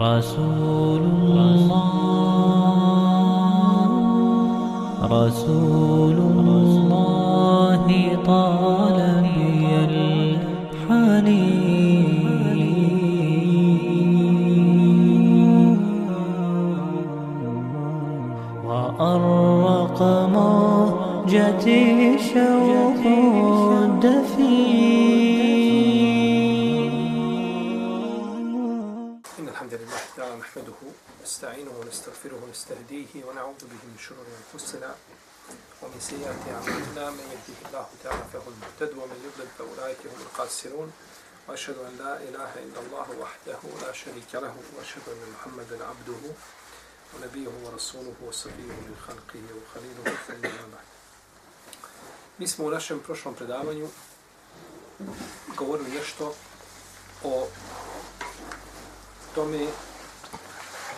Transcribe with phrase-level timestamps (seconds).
[0.00, 1.88] رسول الله
[5.10, 7.82] رسول الله
[8.26, 8.98] طال
[9.34, 11.38] بي الحنين.
[18.66, 20.00] وأرق
[20.34, 21.82] موجتي
[22.18, 22.57] شوق
[32.68, 34.94] ونستهديه ونعوذ به من شرور أنفسنا
[35.82, 37.10] ومن سيئات أعمالنا.
[37.10, 40.92] من يهده الله تعالى فهو المهتد ومن يضلل فأولئك هم الخاسرون.
[41.48, 46.22] وأشهد أن لا إله إلا الله وحده لا شريك له وأشهد أن محمدا عبده
[47.14, 50.88] ونبيه ورسوله وصفيه من خلقه وخليله ثم بعد.
[52.38, 53.88] Mi smo u našem prošlom predavanju
[55.56, 56.34] govorili nešto
[59.34, 59.66] tome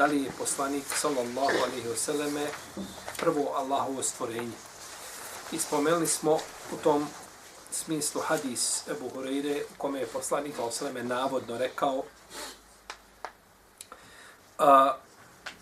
[0.01, 2.47] da li je poslanik sallallahu alaihi wasallame
[3.16, 4.57] prvo Allahovo stvorenje.
[5.52, 6.38] I spomenuli smo
[6.73, 7.07] u tom
[7.71, 12.02] smislu hadis Ebu Hureyre u kome je poslanik sallallahu navodno rekao
[14.59, 14.97] a,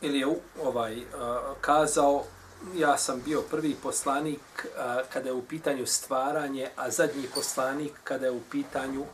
[0.01, 0.27] ili je
[0.65, 2.25] ovaj, a, kazao
[2.75, 8.27] ja sam bio prvi poslanik a, kada je u pitanju stvaranje, a zadnji poslanik kada
[8.27, 9.05] je u pitanju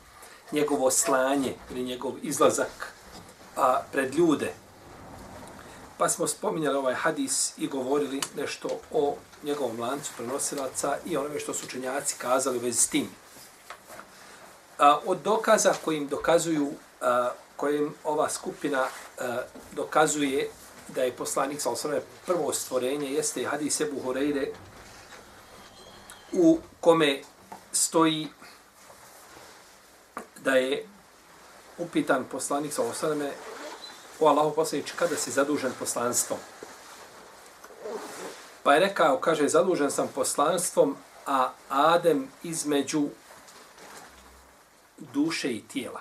[0.53, 2.93] njegovo slanje ili njegov izlazak
[3.57, 4.64] a, pred ljude.
[5.99, 11.55] Pa smo spominjali ovaj hadis i govorili nešto o njegovom lancu prenosilaca i onome što
[11.55, 13.09] su učenjaci kazali u vezi s tim.
[14.79, 18.85] A, od dokaza kojim dokazuju, a, kojim ova skupina
[19.19, 19.43] a,
[19.73, 20.51] dokazuje
[20.89, 24.47] da je poslanik sa osvrame prvo stvorenje, jeste i hadis Ebu Horeire
[26.33, 27.23] u kome
[27.73, 28.29] stoji
[30.37, 30.87] da je
[31.79, 33.31] upitan poslanik sa osvrame
[34.21, 36.39] o Allahu poslanič kada si zadužen poslanstvom.
[38.63, 43.09] Pa je rekao, kaže, zadužen sam poslanstvom, a Adem između
[44.99, 46.01] duše i tijela.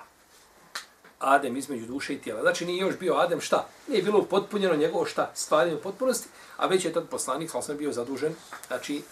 [1.18, 2.40] Adem između duše i tijela.
[2.40, 3.66] Znači nije još bio Adem šta?
[3.88, 5.30] Nije bilo upotpunjeno njegovo šta?
[5.34, 8.34] Stvaranje u potpunosti, a već je tad poslanik, sam bio zadužen,
[8.66, 9.02] znači,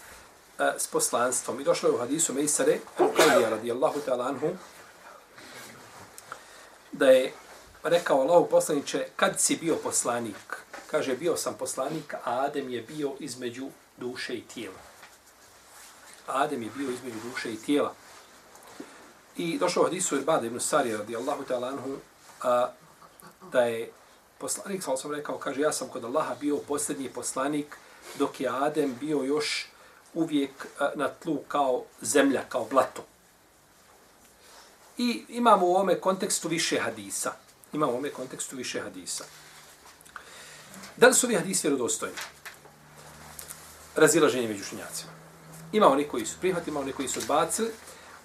[0.59, 1.61] e, s poslanstvom.
[1.61, 4.51] I došlo je u hadisu Mejsare, Al-Qawlija radijallahu ta'ala anhu,
[6.93, 7.33] da je
[7.83, 10.57] Pa rekao Allahu poslaniče, kad si bio poslanik?
[10.91, 14.79] Kaže, bio sam poslanik, a Adem je bio između duše i tijela.
[16.27, 17.95] Adem je bio između duše i tijela.
[19.37, 21.97] I došao u hadisu Irbada ibn Sari radijallahu ta'ala anhu,
[22.43, 22.71] a,
[23.53, 23.91] da je
[24.39, 27.77] poslanik, sam sam rekao, kaže, ja sam kod Allaha bio posljednji poslanik,
[28.19, 29.69] dok je Adem bio još
[30.15, 33.05] uvijek a, na tlu kao zemlja, kao blato.
[34.99, 37.33] I imamo u ovome kontekstu više hadisa.
[37.73, 39.25] Imamo u ovome kontekstu više hadisa.
[40.97, 42.17] Da li su ovi hadisi vjerodostojni?
[43.97, 45.13] Razilaženje među šinjacima.
[45.73, 47.71] Ima oni koji su prihvatili, ima oni koji su odbacili.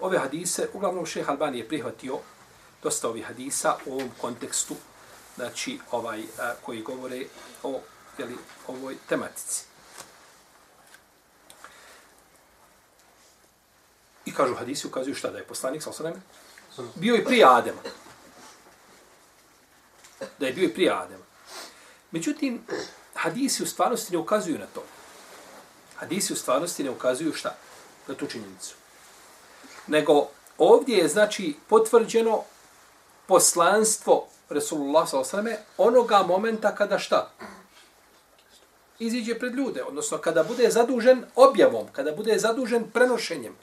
[0.00, 2.18] Ove hadise, uglavnom šeha Albani je prihvatio
[2.82, 4.74] dosta ovih hadisa u ovom kontekstu,
[5.36, 7.24] znači ovaj a, koji govore
[7.62, 7.80] o
[8.18, 8.36] jeli,
[8.66, 9.64] ovoj tematici.
[14.26, 16.22] I kažu hadisi, ukazuju šta da je poslanik, sa osanem,
[16.94, 17.80] bio i prije Adema.
[20.38, 21.24] Da je bio i prije Adema.
[22.10, 22.62] Međutim,
[23.14, 24.82] hadisi u stvarnosti ne ukazuju na to.
[25.96, 27.56] Hadisi u stvarnosti ne ukazuju šta?
[28.06, 28.74] Na tu činjenicu.
[29.86, 30.28] Nego
[30.58, 32.42] ovdje je znači potvrđeno
[33.26, 35.56] poslanstvo Resulullah s.a.v.
[35.76, 37.30] onoga momenta kada šta?
[38.98, 43.56] Iziđe pred ljude, odnosno kada bude zadužen objavom, kada bude zadužen prenošenjem,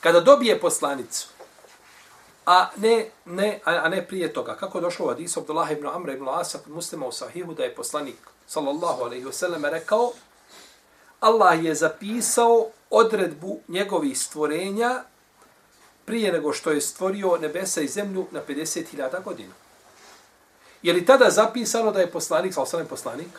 [0.00, 1.28] kada dobije poslanicu
[2.48, 4.56] a ne, ne, a, a ne prije toga.
[4.56, 7.64] Kako je došlo u hadisu Abdullah ibn Amra ibn Asa kod muslima u sahihu da
[7.64, 8.16] je poslanik
[8.46, 10.12] sallallahu alaihi wasallam rekao
[11.20, 15.02] Allah je zapisao odredbu njegovih stvorenja
[16.04, 19.52] prije nego što je stvorio nebesa i zemlju na 50.000 godina.
[20.82, 23.38] Je li tada zapisano da je poslanik, sallallahu alaihi poslanik?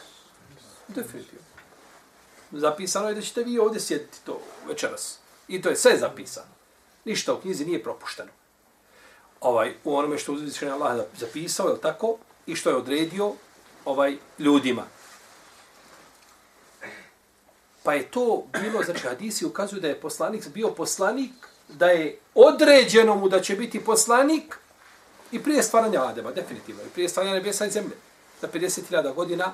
[0.87, 1.45] Definitivno.
[2.51, 5.17] Zapisano je da ćete vi ovdje sjediti to večeras.
[5.47, 6.53] I to je sve zapisano.
[7.05, 8.38] Ništa u knjizi nije propušteno
[9.41, 12.17] ovaj u onome što uzvišeni Allah zapisao, je tako?
[12.45, 13.33] I što je odredio
[13.85, 14.83] ovaj ljudima.
[17.83, 21.31] Pa je to bilo, znači hadisi ukazuju da je poslanik bio poslanik,
[21.67, 24.57] da je određeno mu da će biti poslanik
[25.31, 27.95] i prije stvaranja Adema, definitivno, i prije stvaranja nebesa i zemlje.
[28.41, 29.53] Za 50.000 godina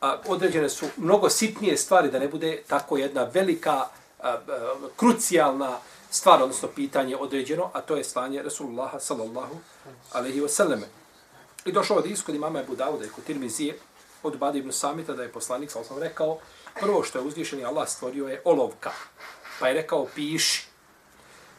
[0.00, 3.88] a, određene su mnogo sitnije stvari, da ne bude tako jedna velika, a,
[4.22, 4.38] a,
[4.96, 5.78] krucijalna
[6.10, 9.56] stvar, odnosno pitanje određeno, a to je slanje Rasulullaha sallallahu
[10.12, 10.80] alaihi wasallam.
[11.64, 13.78] I došao od iskod imama Ebu Dauda i kod Tirmizije
[14.22, 16.38] od Bada ibn Samita da je poslanik, sam sam rekao,
[16.80, 18.90] prvo što je uzvišeni Allah stvorio je olovka.
[19.60, 20.66] Pa je rekao piši.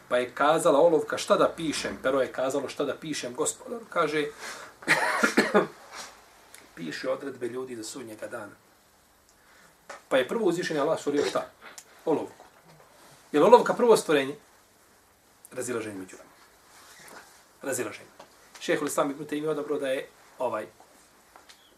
[0.09, 1.99] Pa je kazala olovka šta da pišem.
[2.03, 3.35] Pero je kazalo šta da pišem.
[3.35, 4.25] Gospodar kaže
[6.75, 8.53] piši odredbe ljudi za sudnjega dana.
[10.09, 11.49] Pa je prvo uzvišeni Allah stvorio šta?
[12.05, 12.40] Olovku.
[13.31, 14.35] Je li olovka prvo stvorenje?
[15.51, 16.29] Razilaženje među nama.
[17.61, 18.09] Razilaženje.
[18.59, 20.07] Šehol Islam ibn Taymi odabro da je
[20.39, 20.65] ovaj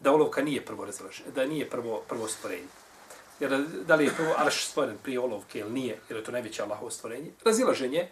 [0.00, 2.68] da olovka nije prvo razilaženje, da nije prvo prvo stvorenje.
[3.40, 3.50] Jer
[3.86, 6.90] da li je prvo arš stvoren prije olovke ili nije, jer je to najveće Allahovo
[6.90, 7.30] stvorenje.
[7.44, 8.08] Razilaženje.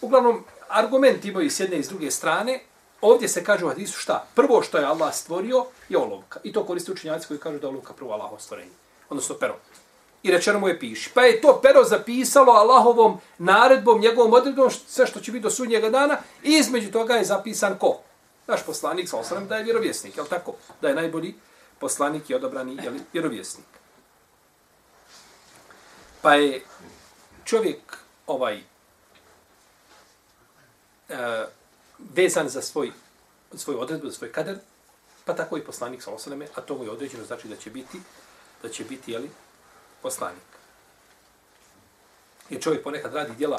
[0.00, 2.62] Uglavnom, argument imaju s jedne i s druge strane.
[3.00, 4.26] Ovdje se kaže u hadisu šta?
[4.34, 6.40] Prvo što je Allah stvorio je olovka.
[6.42, 8.72] I to koriste učinjaci koji kažu da je olovka prvo Allahovo stvorenje.
[9.08, 9.56] Odnosno pero.
[10.24, 11.10] I rečeno mu je piši.
[11.14, 15.90] Pa je to pero zapisalo Allahovom naredbom, njegovom odredbom, sve što će biti do sudnjega
[15.90, 16.16] dana.
[16.42, 18.00] I između toga je zapisan ko?
[18.46, 20.16] Naš poslanik, sa osram, da je vjerovjesnik.
[20.16, 20.54] Je tako?
[20.80, 21.34] Da je najbolji
[21.78, 23.66] poslanik i odobrani je vjerovjesnik.
[26.22, 26.62] Pa je
[27.44, 28.62] čovjek ovaj e,
[31.98, 32.92] vezan za svoj,
[33.54, 34.58] svoj odredbu, za svoj kader,
[35.24, 38.00] pa tako i poslanik sa osaleme, a to mu je određeno, znači da će biti,
[38.62, 39.30] da će biti, jeli,
[40.04, 40.50] poslanik.
[42.50, 43.58] Jer čovjek ponekad radi djela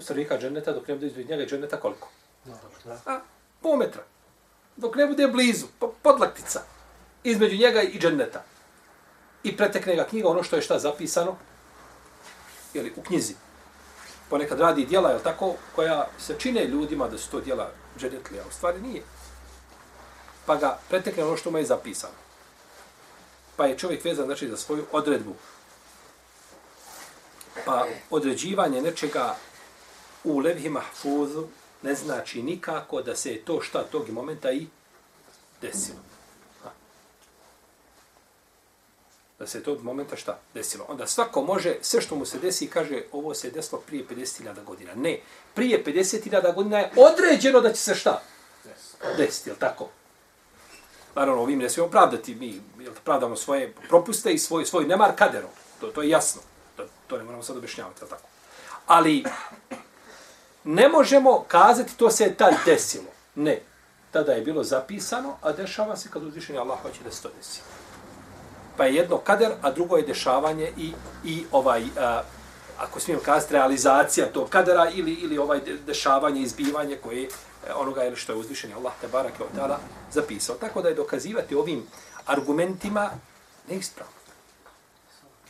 [0.00, 2.08] stanovnika dženeta, dok ne bude izbred njega dženeta koliko?
[3.06, 3.20] A,
[3.62, 4.02] pol metra.
[4.76, 5.66] Dok ne bude blizu,
[6.02, 6.60] podlaktica,
[7.24, 8.44] između njega i dženeta
[9.42, 11.36] i pretekne ga knjiga ono što je šta zapisano
[12.74, 13.34] ili u knjizi.
[14.30, 18.52] Ponekad radi djela, je tako, koja se čine ljudima da su to djela džedetlija, u
[18.52, 19.02] stvari nije.
[20.46, 22.25] Pa ga pretekne ono što mu je zapisano.
[23.56, 25.34] Pa je čovjek vezan znači, za svoju odredbu.
[27.64, 29.36] Pa određivanje nečega
[30.24, 31.46] u levhi mahfuzu
[31.82, 34.66] ne znači nikako da se to šta tog momenta i
[35.62, 35.98] desilo.
[39.38, 40.84] da se to momenta šta desilo.
[40.88, 44.94] Onda svako može, sve što mu se desi, kaže ovo se desilo prije 50.000 godina.
[44.94, 45.20] Ne,
[45.54, 48.22] prije 50.000 godina je određeno da će se šta
[49.16, 49.88] desiti, jel tako?
[51.16, 55.50] Naravno, ovim ne smijemo pravdati, mi jel, pravdamo svoje propuste i svoj, svoj nemar kaderom.
[55.80, 56.42] To, to je jasno.
[56.76, 58.22] To, to ne moramo sad objašnjavati, ali tako?
[58.86, 59.24] Ali
[60.64, 63.10] ne možemo kazati to se je tad desilo.
[63.34, 63.60] Ne.
[64.10, 67.60] Tada je bilo zapisano, a dešava se kad uzvišenje Allah hoće da se to desi.
[68.76, 70.92] pa je jedno kader, a drugo je dešavanje i,
[71.24, 72.22] i ovaj, a,
[72.78, 77.28] ako smijem kazati, realizacija tog kadera ili, ili ovaj dešavanje, izbivanje koje
[77.66, 79.76] E, onoga ili što je uzvišen Allah te barake od ta'ala
[80.12, 80.56] zapisao.
[80.56, 81.86] Tako da je dokazivati ovim
[82.26, 83.10] argumentima
[83.68, 84.12] neispravno.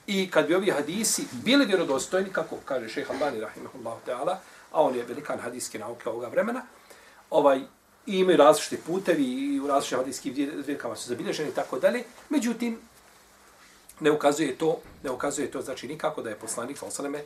[0.06, 4.36] I kad bi ovi hadisi bili vjerodostojni, kako kaže šeha Albani, rahimahullahu ta'ala,
[4.72, 6.62] a on je velikan hadijske nauke ovoga vremena,
[7.30, 7.60] ovaj,
[8.06, 12.04] i imaju različite putevi i u različitim hadijskim zbirkama su zabilježeni i tako dalje.
[12.28, 12.78] Međutim,
[14.00, 17.22] ne ukazuje to, ne ukazuje to znači nikako da je poslanik Osaleme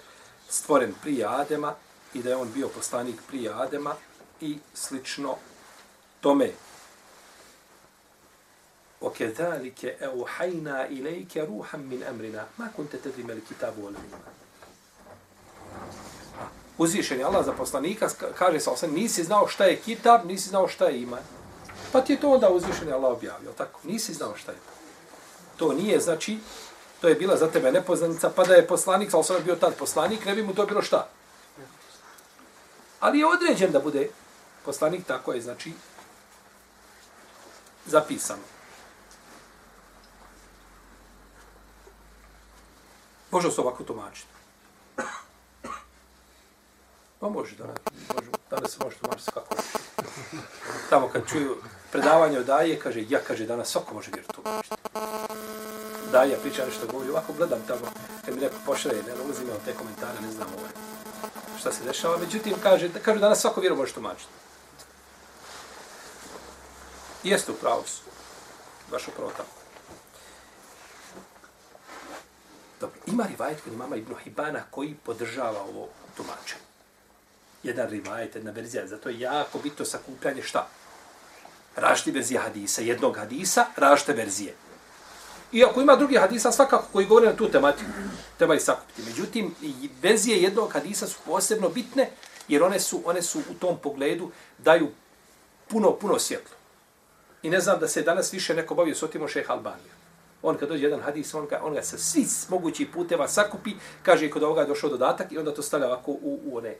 [0.48, 1.74] stvoren prije Adema
[2.14, 3.94] i da je on bio poslanik prije Adema
[4.41, 5.35] i slično
[6.21, 6.51] tome.
[9.01, 14.35] وكذلك أوحينا إليك روحا من أمرنا ما كنت تدري ما الكتاب ولا الإيمان
[16.77, 20.67] Uzvišen je Allah za poslanika, kaže sa osam, nisi znao šta je kitab, nisi znao
[20.67, 21.19] šta je iman.
[21.91, 23.79] Pa ti je to onda uzvišen je Allah objavio, tako?
[23.83, 24.73] Nisi znao šta je to.
[25.57, 26.39] To nije, znači,
[27.01, 30.25] to je bila za tebe nepoznanica, pa da je poslanik, ali sam bio tad poslanik,
[30.25, 31.07] ne bi mu to bilo šta.
[32.99, 34.09] Ali je određen da bude
[34.64, 35.72] poslanik, tako je, znači,
[37.86, 38.42] zapisano.
[43.30, 44.28] Može se ovako tumačiti.
[47.20, 47.64] Pa može, da,
[48.14, 49.54] može, danas se može tumačiti kako.
[50.90, 51.56] Tamo kad čuju
[51.92, 54.76] predavanje od daje, kaže, ja, kaže, danas svako može vjeru tumačiti.
[56.12, 57.80] Da, priča nešto govori, ovako gledam tamo,
[58.24, 60.70] kad mi neko pošle, ne uzimao te komentare, ne znam ovaj,
[61.60, 62.18] šta se dešava.
[62.18, 64.30] Međutim, kaže, kaže, danas svako vjeru može tumačiti.
[67.24, 68.02] Jeste u pravu su.
[68.90, 69.60] Baš upravo tako.
[72.80, 76.70] Dobro, ima rivajet kod imama Ibn Hibana koji podržava ovo tumačenje.
[77.62, 80.68] Jedan rivajet, jedna verzija, zato je jako bitno sakupljanje šta?
[81.76, 84.54] Rašti verzije hadisa, jednog hadisa, rašte verzije.
[85.52, 87.90] Iako ima drugi hadisa, svakako koji govore na tu tematiku,
[88.38, 89.02] treba ih sakupiti.
[89.02, 89.54] Međutim,
[90.02, 92.10] verzije jednog hadisa su posebno bitne,
[92.48, 94.88] jer one su, one su u tom pogledu daju
[95.68, 96.59] puno, puno svjetlo.
[97.42, 99.94] I ne znam da se danas više neko bavio s otimo šeha Albanija.
[100.42, 104.30] On kad dođe jedan hadis, on ga, on ga sa svi mogućih puteva sakupi, kaže
[104.30, 106.74] kod ovoga je došao dodatak i onda to stavlja ovako u, u one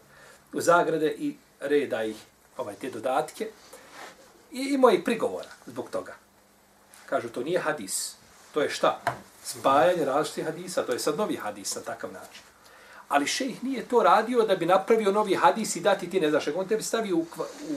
[0.52, 2.16] u zagrade i reda ih
[2.56, 3.50] ovaj te dodatke
[4.52, 6.14] I imao i prigovora zbog toga.
[7.06, 8.16] Kažu, to nije hadis.
[8.54, 9.00] To je šta?
[9.44, 10.82] Spajanje različitih hadisa.
[10.82, 12.42] To je sad novi hadis na takav način.
[13.10, 16.48] Ali šejh nije to radio da bi napravio novi hadis i dati ti ne znaš.
[16.54, 17.26] On tebi stavi u, u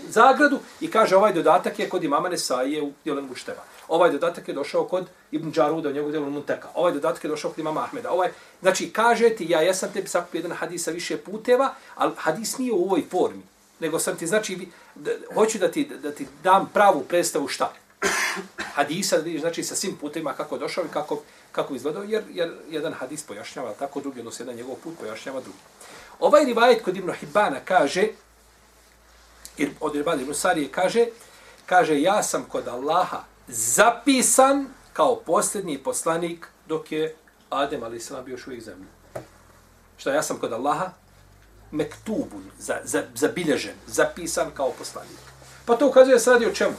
[0.10, 3.64] zagradu i kaže ovaj dodatak je kod imama Nesaije u Djelen Gušteva.
[3.88, 6.68] Ovaj dodatak je došao kod Ibn Đaruda u njegovu djelu Munteka.
[6.76, 8.12] Ovaj dodatak je došao kod imama Ahmeda.
[8.12, 8.30] Ovaj,
[8.62, 12.74] znači, kaže ti, ja jesam tebi sakupio jedan hadis sa više puteva, ali hadis nije
[12.74, 13.44] u ovoj formi.
[13.80, 17.74] Nego sam ti, znači, da, hoću da ti, da ti dam pravu predstavu šta
[18.76, 23.24] hadisa, znači sa svim putima kako došao i kako, kako izgledao, jer, jer jedan hadis
[23.24, 25.58] pojašnjava tako, drugi odnosno jedan njegov put pojašnjava drugi.
[26.20, 28.08] Ovaj rivajet kod Ibn Hibana kaže,
[29.58, 31.06] jer od Ibn Ibn Sarije kaže,
[31.66, 37.16] kaže, ja sam kod Allaha zapisan kao posljednji poslanik dok je
[37.50, 38.88] Adem, ali se bio još uvijek zemlji.
[39.98, 40.92] Šta, ja sam kod Allaha
[41.72, 45.20] mektubun, za, za, zabilježen, zapisan kao poslanik.
[45.66, 46.76] Pa to ukazuje se radi o čemu?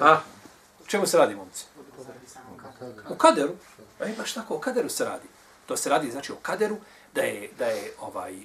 [0.00, 0.20] A?
[0.82, 1.64] O čemu se radi, momci?
[3.08, 3.54] O kaderu.
[4.00, 5.28] E, baš tako, o kaderu se radi.
[5.66, 6.76] To se radi, znači, o kaderu,
[7.14, 8.42] da je, da je ovaj, uh,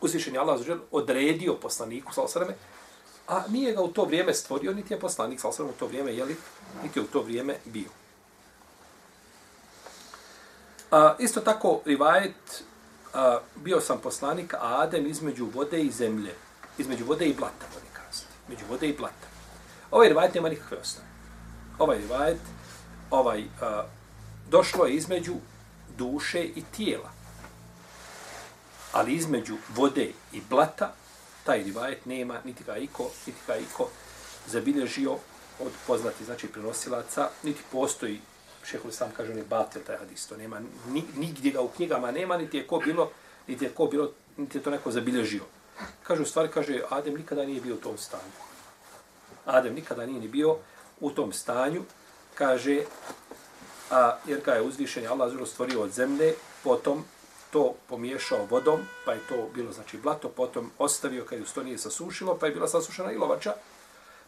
[0.00, 2.54] uzvišen je Allah zađer, odredio poslaniku, sal sveme,
[3.28, 6.14] a nije ga u to vrijeme stvorio, niti je poslanik, sal sveme, u to vrijeme,
[6.14, 6.36] jeli,
[6.82, 7.88] niti je u to vrijeme bio.
[10.90, 12.64] A, isto tako, rivajet,
[13.14, 16.34] a, bio sam poslanik, a Adem između vode i zemlje,
[16.78, 19.31] između vode i blata, oni kazati, između vode i blata.
[19.92, 21.08] Ovaj rivajet nema nikakve osnove.
[21.78, 22.38] Ovaj rivajet,
[23.10, 23.84] ovaj, a,
[24.50, 25.34] došlo je između
[25.98, 27.10] duše i tijela.
[28.92, 30.92] Ali između vode i blata,
[31.44, 33.88] taj rivajet nema, niti ga iko, niti ga iko
[34.46, 35.12] zabilježio
[35.60, 38.20] od poznati, znači, prenosilaca, niti postoji,
[38.64, 42.10] šehol sam kaže, on je batel taj hadis, to nema, ni, nigdje ga u knjigama
[42.10, 43.10] nema, niti je ko bilo,
[43.46, 45.42] niti je ko bilo, niti je to neko zabilježio.
[46.02, 48.51] Kaže, u stvari, kaže, Adem nikada nije bio u tom stanju.
[49.44, 50.56] Adem nikada nije ni bio
[51.00, 51.82] u tom stanju,
[52.34, 52.82] kaže,
[53.90, 56.34] a, jer ga je uzvišen, Allah zelo stvorio od zemlje,
[56.64, 57.04] potom
[57.50, 61.78] to pomiješao vodom, pa je to bilo, znači, blato, potom ostavio kad ju to nije
[61.78, 63.54] sasušilo, pa je bila sasušena ilovača,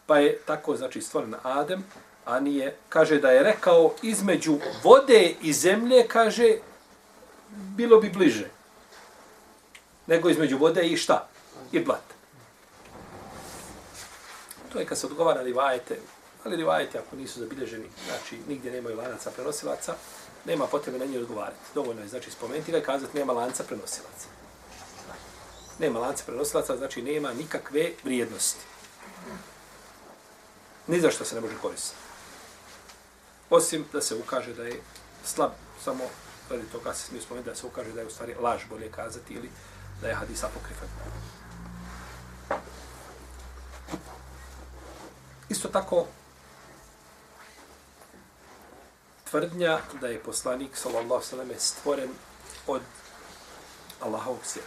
[0.06, 1.84] pa je tako, znači, stvoren Adem,
[2.24, 6.56] a nije, kaže da je rekao između vode i zemlje, kaže,
[7.50, 8.48] bilo bi bliže.
[10.06, 11.28] Nego između vode i šta?
[11.72, 12.13] I blata.
[14.74, 15.98] To je kad se odgovara rivajete,
[16.44, 19.94] ali rivajete ako nisu zabilježeni, znači nigdje nemaju lanaca prenosilaca,
[20.44, 21.74] nema potrebe na njih odgovarati.
[21.74, 24.26] Dovoljno je znači spomenuti ga i kazati nema lanca prenosilaca.
[25.78, 28.60] Nema lanca prenosilaca, znači nema nikakve vrijednosti.
[30.86, 32.02] Ni za što se ne može koristiti.
[33.50, 34.82] Osim da se ukaže da je
[35.24, 35.50] slab,
[35.84, 36.04] samo
[36.50, 39.34] radi toga se smije spomenuti da se ukaže da je u stvari laž, bolje kazati,
[39.34, 39.50] ili
[40.00, 40.88] da je hadis apokrifan.
[45.48, 46.06] Isto tako,
[49.30, 52.10] tvrdnja da je poslanik, sallallahu sallam, stvoren
[52.66, 52.82] od
[54.00, 54.66] Allahovog sjela.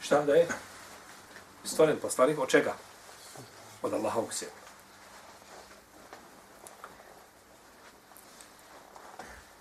[0.00, 0.48] Šta da je?
[1.64, 2.74] Stvoren poslanik od čega?
[3.82, 4.52] Od Allahovog sjela.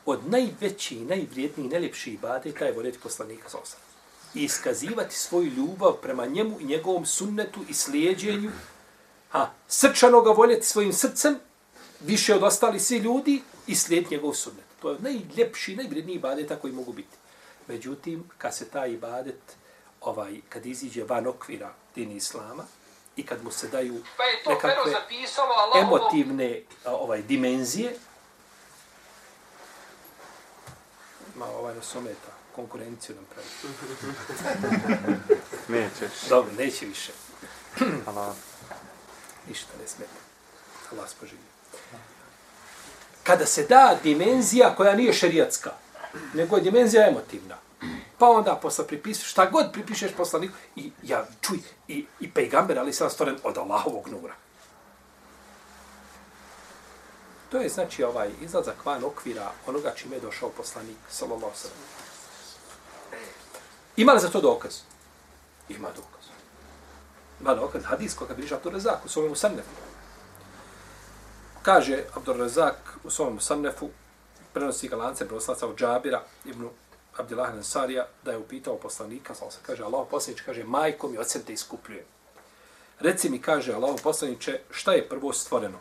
[0.06, 3.87] Od najveći, najvrijedniji, najljepši ibadeta je voljeti poslanika sa osam.
[4.34, 8.52] I iskazivati svoju ljubav prema njemu i njegovom sunnetu i slijedjenju.
[9.30, 11.40] Ha, srčano ga voljeti svojim srcem,
[12.00, 14.66] više od ostali svi ljudi i slijediti njegov sunnet.
[14.82, 17.18] To je najljepši, najvrijedniji ibadeta koji mogu biti.
[17.68, 19.42] Međutim, kad se taj ibadet,
[20.02, 22.64] ovaj, kad iziđe van okvira dini islama
[23.16, 27.96] i kad mu se daju Pa nekakve zapisalo emotivne ovaj dimenzije,
[31.36, 33.50] ma ovaj nas ometa, konkurenciju nam pravi.
[35.80, 36.30] Nećeš.
[36.30, 37.12] Dobro, neće više.
[38.08, 38.36] Allah.
[39.48, 40.20] Ništa ne smeta.
[40.92, 41.42] Allah spoživi.
[43.24, 45.72] Kada se da dimenzija koja nije šerijatska,
[46.34, 47.58] nego je dimenzija emotivna,
[48.18, 52.94] pa onda posle pripišeš, šta god pripišeš poslaniku, i ja čuj, i, i pejgamber, ali
[52.94, 54.34] sam stvoren od Allahovog nura.
[57.52, 62.07] To je znači ovaj izlazak van okvira onoga čime je došao poslanik, sallallahu sallam.
[63.98, 64.80] Ima li za to dokaz?
[65.70, 66.25] Ima dokaz.
[67.42, 69.70] Ima dokaz, hadis koga bliže Abdur Razak u svojom Sannefu.
[71.62, 73.89] Kaže Abdur Razak u svojom Sannefu,
[74.54, 76.70] prenosi ga lance proslaca od Džabira ibn
[77.18, 81.30] Abdillah Ansarija, da je upitao poslanika, sa se kaže, Allah poslanič, kaže, majko mi od
[81.30, 82.06] sebe te iskupljuje.
[83.00, 85.80] Reci mi, kaže Allah poslaniče, šta je prvo stvoreno?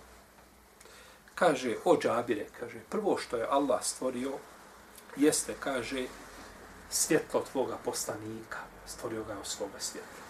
[1.34, 4.32] Kaže, o Džabire, kaže, prvo što je Allah stvorio,
[5.16, 6.06] jeste, kaže,
[6.90, 8.58] svjetlo tvoga poslanika.
[8.86, 10.26] Stvorio ga je od svoga svjetla.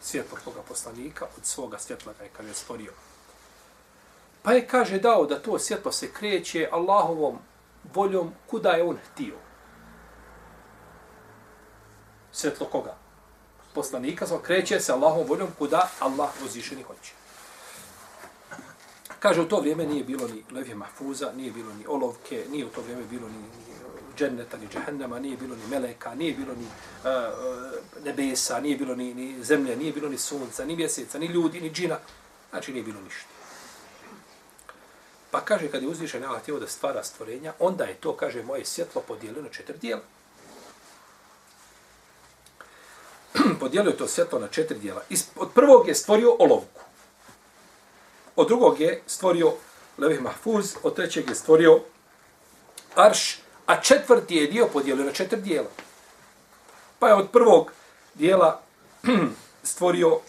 [0.00, 2.92] Svjetlo tvoga poslanika od svoga svjetla ga je, kaže, stvorio.
[4.42, 7.38] Pa je, kaže, dao da to svjetlo se kreće Allahovom
[7.94, 9.34] voljom kuda je on htio.
[12.32, 12.96] Svjetlo koga?
[13.74, 17.12] Poslanika, samo kreće se Allahovom voljom kuda Allah uzvišeni hoće.
[19.20, 22.68] Kaže, u to vrijeme nije bilo ni levje mahfuza, nije bilo ni olovke, nije u
[22.68, 23.73] to vrijeme bilo ni, ni
[24.16, 27.10] dženneta, ni džehennema, nije bilo ni meleka, nije bilo ni uh,
[28.04, 31.70] nebesa, nije bilo ni, ni zemlje, nije bilo ni sunca, ni mjeseca, ni ljudi, ni
[31.70, 31.98] džina.
[32.50, 33.28] Znači, nije bilo ništa.
[35.30, 38.64] Pa kaže, kad je uzvišen Allah htio da stvara stvorenja, onda je to, kaže, moje
[38.64, 40.02] svjetlo podijelio na četiri dijela.
[43.60, 45.02] podijelio je to svjetlo na četiri dijela.
[45.36, 46.80] Od prvog je stvorio olovku.
[48.36, 49.52] Od drugog je stvorio
[49.98, 51.80] levih mahfuz, od trećeg je stvorio
[52.94, 55.68] arš, a četvrti je dio podijelio na četiri dijela.
[56.98, 57.72] Pa je od prvog
[58.14, 58.60] dijela
[59.62, 60.20] stvorio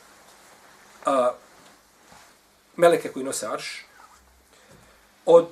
[1.06, 1.32] a,
[2.76, 3.86] meleke koji nose arš,
[5.26, 5.48] od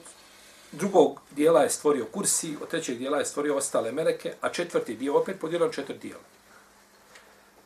[0.72, 5.18] drugog dijela je stvorio kursi, od trećeg dijela je stvorio ostale meleke, a četvrti dio
[5.18, 6.24] opet podijelio na četiri dijela.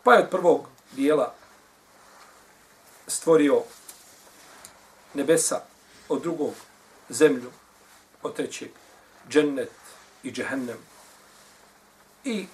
[0.04, 1.34] Pa je od prvog dijela
[3.08, 3.64] stvorio
[5.14, 5.62] nebesa,
[6.10, 6.54] od drugog
[7.10, 7.52] zemlju,
[8.24, 8.70] od trećeg
[9.30, 9.72] džennet
[10.24, 10.78] i džehennem.
[12.24, 12.46] I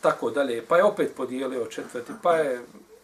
[0.00, 0.66] tako dalje.
[0.66, 2.60] Pa je opet podijelio četvrti, pa je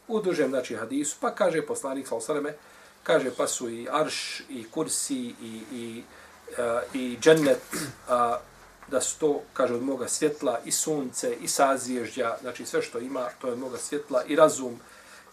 [0.08, 2.54] u dužem znači, hadisu, pa kaže poslanik sa osaleme,
[3.02, 6.02] kaže pa su i arš, i kursi, i, i,
[6.94, 7.62] i, i džennet,
[8.08, 8.38] a,
[8.90, 13.28] da su to, kaže, od moga svjetla, i sunce, i sazvježdja, znači sve što ima,
[13.40, 14.80] to je od moga svjetla, i razum,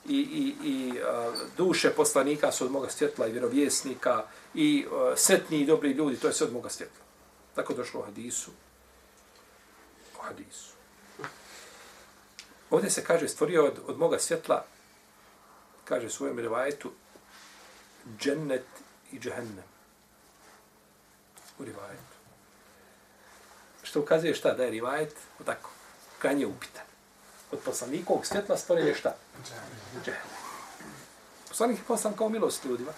[0.05, 4.23] i, i, i a, duše poslanika su od moga svjetla, i vjerovjesnika,
[4.53, 7.05] i e, a, setni i dobri ljudi, to je sve od moga svjetla.
[7.55, 8.51] Tako došlo u hadisu.
[10.27, 10.75] Hadisu.
[12.69, 14.65] Ovdje se kaže, stvorio od, od moga svjetla,
[15.85, 16.91] kaže svojem rivajetu,
[18.19, 18.65] džennet
[19.11, 19.63] i džehennem.
[21.59, 22.15] U rivajetu.
[23.83, 24.53] Što ukazuje šta?
[24.53, 25.69] Da je rivajet, tako,
[26.19, 26.83] krajnje upitan.
[27.51, 29.15] Od poslanikovog svjetla stvoren je šta?
[30.05, 30.35] Džehennem.
[31.47, 32.91] Poslanik je poslan kao milost ljudima.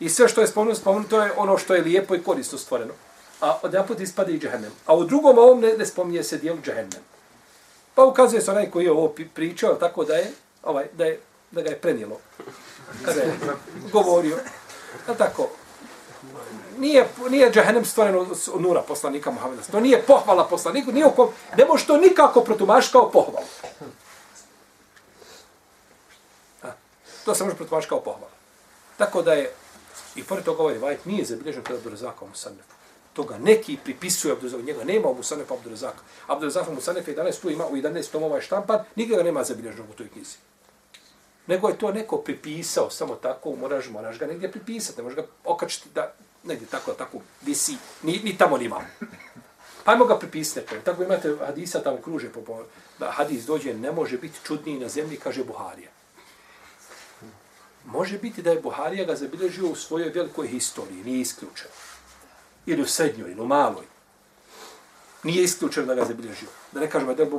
[0.00, 2.94] I sve što je spomenuto, spomenuto je ono što je lijepo i korisno stvoreno.
[3.40, 4.72] A od jedan ispada i džehennem.
[4.86, 7.02] A u drugom ovom ne, ne spominje se dijelu džehennem.
[7.94, 11.20] Pa ukazuje se onaj koji je ovo pričao, tako da je, ovaj, da je,
[11.50, 12.20] da ga je prenijelo.
[13.04, 13.38] Kada je
[13.92, 14.36] govorio.
[15.06, 15.48] A tako,
[16.78, 19.62] nije, nije džehennem stvoreno od nura poslanika Muhammeda.
[19.62, 23.46] To nije pohvala poslaniku, nije oko, ne može to nikako protumaš kao pohvalu.
[26.62, 26.68] A,
[27.24, 28.32] to se može protumaš kao pohvala.
[28.96, 29.52] Tako da je,
[30.14, 32.75] i pored toga ovaj vajt nije zabilježen kod Abdurazaka u Musanefu.
[33.16, 36.02] Toga neki pripisuju Abdurazaka, njega nema u Musanefu Abdurazaka.
[36.26, 39.92] Abdurazaka u Musanefu 11 tu ima u 11 tomova je štampan, ga nema zabilježenog u
[39.92, 40.36] toj knjizi
[41.46, 45.26] nego je to neko pripisao samo tako, moraš, moraš ga negdje pripisati, ne možeš ga
[45.44, 46.12] okačiti da
[46.44, 48.84] negdje tako, tako visi, ni, ni tamo ni vam.
[49.84, 50.84] Pa ajmo ga pripisati neko.
[50.84, 52.62] Tako imate hadisa tamo kruže, po, po,
[52.98, 55.90] da hadis dođe, ne može biti čudniji na zemlji, kaže Buharija.
[57.84, 61.70] Može biti da je Buharija ga zabilježio u svojoj velikoj historiji, nije isključeno.
[62.66, 63.84] Ili u srednjoj, ili u maloj
[65.26, 66.48] nije isključeno da ga zabilježio.
[66.72, 67.30] Da ne kažemo da je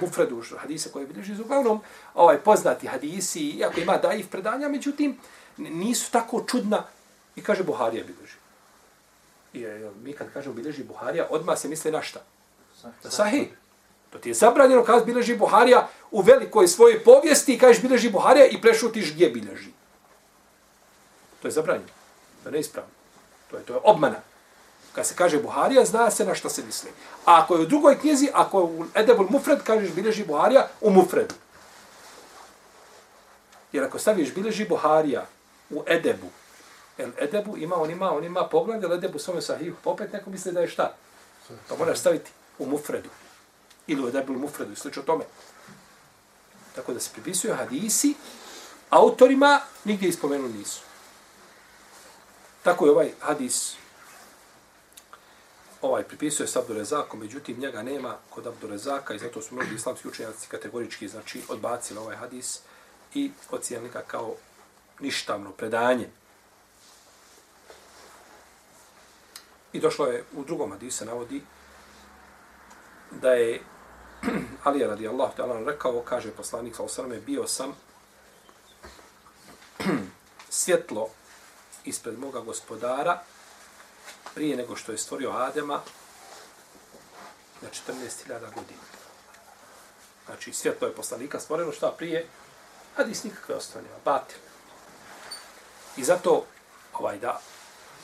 [0.00, 1.80] mufredu hadise koje bilježi, uglavnom
[2.14, 5.18] ovaj, poznati hadisi, iako ima daif predanja, međutim,
[5.56, 6.84] nisu tako čudna
[7.36, 8.36] i kaže Buharija bilježi.
[9.52, 12.20] I e, mi kad kažemo bilježi Buharija, odmah se misli na šta?
[13.04, 13.48] Na sahih.
[14.10, 18.46] To ti je zabranjeno kad bilježi Buharija u velikoj svojoj povijesti i kažeš bilježi Buharija
[18.46, 19.70] i prešutiš gdje bilježi.
[21.42, 21.92] To je zabranjeno.
[22.42, 22.97] To je neispravno.
[23.50, 24.16] To je, to je obmana.
[24.92, 26.90] Kad se kaže Buharija, zna se na što se misli.
[27.24, 30.90] A ako je u drugoj knjizi, ako je u Edebul Mufred, kažeš bilježi Buharija u
[30.90, 31.34] Mufredu.
[33.72, 35.26] Jer ako staviš bilježi Buharija
[35.70, 36.26] u Edebu,
[36.98, 40.30] El Edebu ima, on ima, on ima pogled, El Edebu svome sahih, popet pa neko
[40.30, 40.94] misli da je šta?
[41.68, 43.10] To moraš staviti u Mufredu.
[43.86, 45.24] Ili u Edebul Mufredu, slično tome.
[46.74, 48.14] Tako da se pripisuju hadisi,
[48.90, 50.87] autorima nigdje ispomenu nisu.
[52.68, 53.76] Tako je ovaj hadis
[55.82, 60.48] ovaj pripisuje s Abdurezakom, međutim njega nema kod Abdurezaka i zato su mnogi islamski učenjaci
[60.48, 62.60] kategorički znači, odbacili ovaj hadis
[63.14, 64.34] i ocijenili ga kao
[65.00, 66.08] ništavno predanje.
[69.72, 71.42] I došlo je u drugom hadisu navodi
[73.10, 73.60] da je
[74.64, 77.72] Ali radi Allah ta'ala rekao, kaže poslanik sa osrme, bio sam
[80.50, 81.08] svjetlo
[81.88, 83.22] ispred moga gospodara
[84.34, 85.80] prije nego što je stvorio Adema
[87.60, 88.80] na 14.000 godina.
[90.26, 92.26] Znači, svjetlo je poslanika stvoreno šta prije,
[92.96, 94.38] hadis nikakve ostane, batil.
[95.96, 96.44] I zato,
[96.92, 97.40] ovaj da,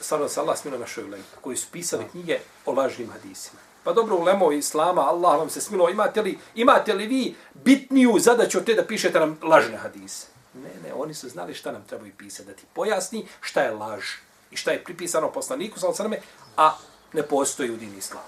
[0.00, 3.60] stvarno se Allah smilo našoj ulemi, koji su pisali knjige o lažnim hadisima.
[3.84, 8.58] Pa dobro, ulemo islama, Allah vam se smilo, imate li, imate li vi bitniju zadaću
[8.58, 10.33] od te da pišete nam lažne hadise?
[10.54, 14.04] Ne, ne, oni su znali šta nam trebaju pisati, da ti pojasni šta je laž
[14.50, 16.12] i šta je pripisano poslaniku, sallam,
[16.56, 16.76] a
[17.12, 18.26] ne postoji u dini islamu.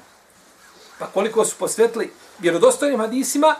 [0.98, 3.54] Pa koliko su posvetili vjerodostojnim hadisima,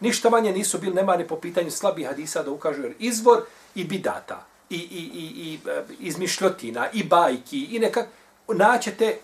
[0.00, 3.42] ništa manje nisu bili nemani po pitanju slabih hadisa da ukažu jer izvor
[3.74, 8.06] i bidata, i, i, i, i e, izmišljotina, i bajki, i nekak,
[8.48, 9.18] naćete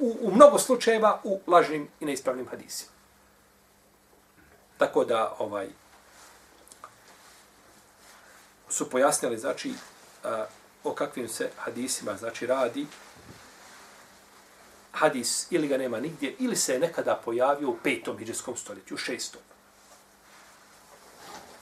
[0.00, 2.92] u, u mnogo slučajeva u lažnim i neispravnim hadisima.
[4.78, 5.68] Tako da, ovaj,
[8.74, 9.72] su pojasnili, znači,
[10.24, 10.46] a,
[10.84, 12.86] o kakvim se hadisima, znači, radi.
[14.92, 18.98] Hadis ili ga nema nigdje, ili se je nekada pojavio u petom hiđarskom stoljeću, u
[18.98, 19.40] šestom.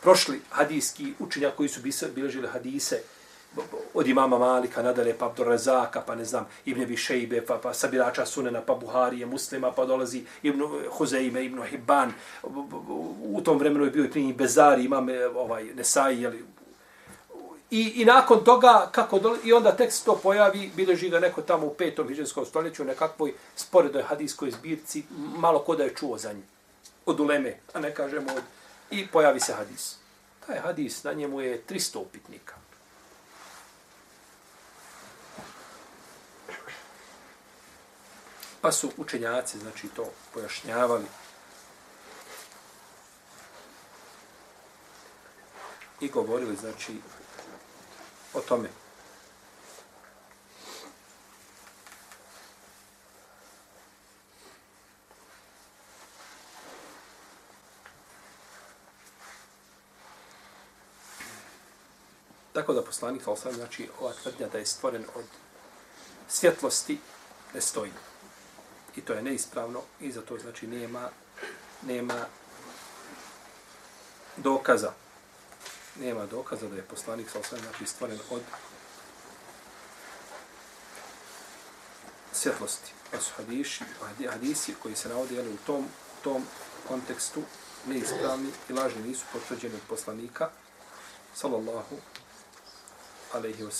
[0.00, 1.80] Prošli hadijski učenja koji su
[2.14, 3.02] bilježili hadise,
[3.94, 7.74] od imama Malika, nadalje, pa Abdur Razaka, pa ne znam, Ibn Abi Šejbe, pa, pa
[7.74, 12.12] Sabirača Sunena, pa Buharije, Muslima, pa dolazi Ibn Huzeime, Ibn Hibban.
[13.22, 16.44] U tom vremenu je bio i prije Bezari, imam e, ovaj, Nesai, jeli,
[17.72, 21.42] I, I nakon toga, kako dole, i onda tek se to pojavi, bileži ga neko
[21.42, 25.04] tamo u petom hiđarskom stoljeću, nekakvoj sporedoj hadijskoj zbirci,
[25.36, 26.42] malo ko da je čuo za nje.
[27.06, 28.42] Od uleme, a ne kažemo od...
[28.90, 29.96] I pojavi se hadis.
[30.46, 32.54] Taj hadis, na njemu je 300 upitnika.
[38.60, 40.04] Pa su učenjaci, znači, to
[40.34, 41.06] pojašnjavali.
[46.00, 46.92] I govorili, znači,
[48.34, 48.68] o tome.
[62.52, 65.24] Tako da poslanik, znači, ova tvrdnja da je stvoren od
[66.28, 66.98] svjetlosti,
[67.54, 67.92] ne stoji
[68.96, 71.08] i to je neispravno i za to znači nema
[71.82, 72.26] nema
[74.36, 74.92] dokaza
[76.02, 78.42] nema dokaza da je poslanik sa osvijem znači stvoren od
[82.32, 82.92] svjetlosti.
[83.10, 83.84] Pa su hadiši,
[84.30, 85.86] hadisi koji se navode u tom,
[86.22, 86.42] tom
[86.88, 87.42] kontekstu
[87.86, 90.50] neispravni i lažni nisu potvrđeni od poslanika
[91.34, 91.96] sallallahu
[93.32, 93.70] alaihi wa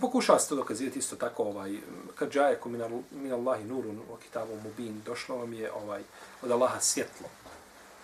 [0.00, 1.78] I pokušava se to dokazivati isto tako, ovaj,
[2.14, 2.68] kad džaje ko
[3.10, 6.02] min Allahi nurun o kitabu mubin, došlo vam je ovaj,
[6.42, 7.28] od Allaha svjetlo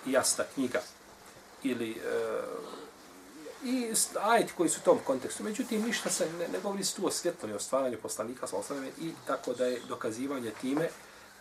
[0.07, 0.81] i jasna knjiga.
[1.63, 1.97] Ili, e,
[3.65, 5.43] i ajeti koji su u tom kontekstu.
[5.43, 8.57] Međutim, ništa se ne, ne govori tu o svjetlo i o stvaranju poslanika sa
[9.01, 10.89] i tako da je dokazivanje time,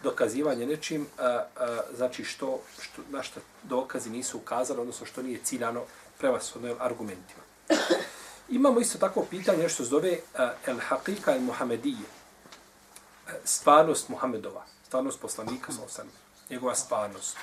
[0.03, 5.39] dokazivanje nečim, a, a, znači što, što, na što dokazi nisu ukazali, odnosno što nije
[5.43, 5.83] ciljano
[6.17, 6.39] prema
[6.79, 7.43] argumentima.
[8.49, 12.05] Imamo isto tako pitanje, nešto se zove uh, El Hakika El Muhamedije.
[13.27, 14.65] E, stvarnost Muhamedova.
[14.86, 16.08] Stvarnost poslanika, sa osam.
[16.49, 17.38] Njegova stvarnost.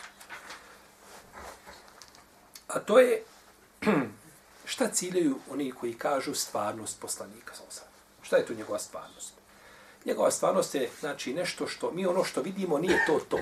[2.68, 3.22] A to je
[4.72, 7.88] šta ciljaju oni koji kažu stvarnost poslanika, sa osam.
[8.22, 9.32] Šta je tu njegova stvarnost?
[10.04, 13.38] Njegova stvarnost je znači nešto što mi ono što vidimo nije to to.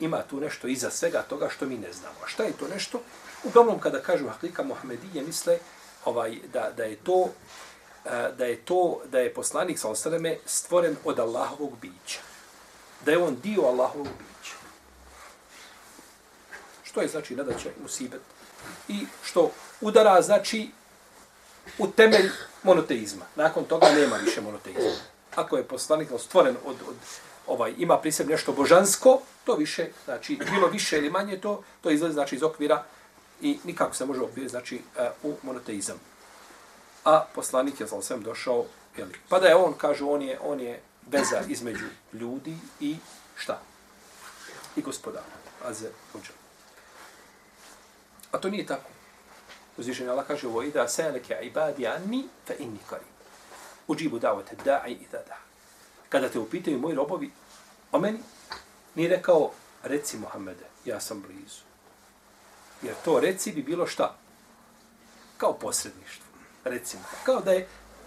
[0.00, 2.16] Ima tu nešto iza svega toga što mi ne znamo.
[2.24, 3.00] A šta je to nešto?
[3.44, 5.58] Uglavnom kada kažu Hakika Muhamedije misle
[6.04, 7.28] ovaj da da je to
[8.36, 12.20] da je to da je poslanik sa osreme stvoren od Allahovog bića.
[13.04, 14.54] Da je on dio Allahovog bića.
[16.84, 18.20] Što je znači nadaće musibet
[18.88, 20.70] i što udara znači
[21.78, 22.30] u temelj
[22.62, 23.24] monoteizma.
[23.36, 25.02] Nakon toga nema više monoteizma.
[25.34, 26.96] Ako je poslanik stvoren od, od
[27.46, 31.90] ovaj ima pri sebi nešto božansko, to više, znači bilo više ili manje to, to
[31.90, 32.84] izlazi znači iz okvira
[33.44, 35.96] i nikako se može okviriti znači e, u monoteizam.
[37.04, 38.64] A poslanik je sam došao,
[38.96, 40.80] jeli, pa da je on, kaže, on je, on je
[41.10, 42.96] veza između ljudi i
[43.36, 43.60] šta?
[44.76, 45.36] I gospodara.
[45.64, 46.32] Aze, uđa.
[48.32, 48.90] A to nije tako.
[49.76, 53.08] Uzvišenje Allah kaže ovo, ida seleke ibadi anni, fa inni karim.
[53.88, 55.38] Uđibu davate da'i i da da.
[56.08, 57.30] Kada te upitaju moji robovi
[57.92, 58.18] o meni,
[58.94, 59.50] nije rekao,
[59.82, 61.73] reci Muhammede, ja sam blizu.
[62.84, 64.16] Jer to reci bi bilo šta?
[65.36, 66.24] Kao posredništvo,
[66.64, 67.02] recimo.
[67.24, 67.66] Kao da je,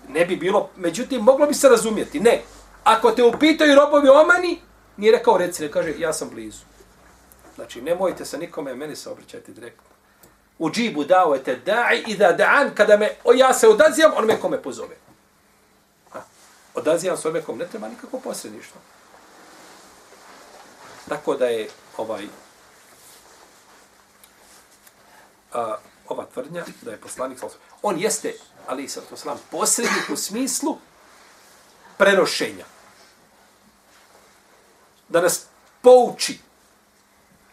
[0.09, 2.19] ne bi bilo, međutim, moglo bi se razumjeti.
[2.19, 2.41] Ne.
[2.83, 4.25] Ako te upitaju robovi o
[4.97, 6.65] nije rekao reci, ne kaže, ja sam blizu.
[7.55, 9.83] Znači, nemojte se nikome, meni se obraćajte direktno.
[10.59, 14.11] U džibu dao je te da'i i da da'an, kada me, o, ja se odazivam,
[14.15, 14.95] on me kome pozove.
[16.11, 16.21] Ha.
[16.73, 18.81] Odazivam se ome kom, ne treba nikako posredništvo.
[21.09, 22.27] Tako da je ovaj
[25.53, 28.33] a, ova tvrdnja da je poslanik sallallahu on jeste
[28.67, 30.77] ali sa to selam posrednik u smislu
[31.97, 32.65] prenošenja
[35.09, 35.45] da nas
[35.81, 36.39] pouči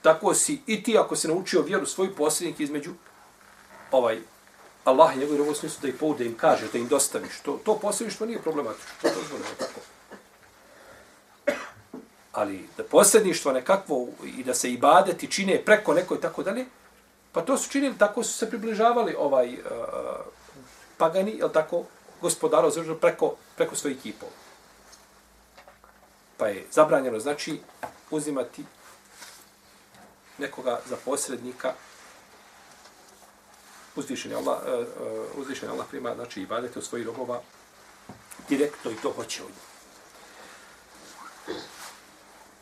[0.02, 2.90] tako si i ti ako se naučio vjeru svoj posrednik između
[3.90, 4.18] ovaj
[4.84, 7.40] Allah i njegovi robovi smislu da ih poude, da im kaže, da im dostaviš.
[7.42, 8.90] To, to posredništvo nije problematično.
[9.00, 9.80] To je dozvoljeno tako.
[12.32, 16.66] Ali da posredništvo nekakvo i da se ibadeti čine preko neko i tako dalje,
[17.34, 19.58] Pa to su činili, tako su se približavali ovaj uh,
[20.96, 21.82] pagani, jel tako,
[22.20, 24.32] gospodaro završeno preko, preko svojih kipova.
[26.36, 27.60] Pa je zabranjeno, znači,
[28.10, 28.64] uzimati
[30.38, 31.72] nekoga za posrednika,
[33.96, 37.06] uzvišen je Allah, eh, eh, uh, uzvišen je Allah prima, znači, i badete u svojih
[37.06, 37.40] robova
[38.48, 39.64] direktno i to hoće od njih.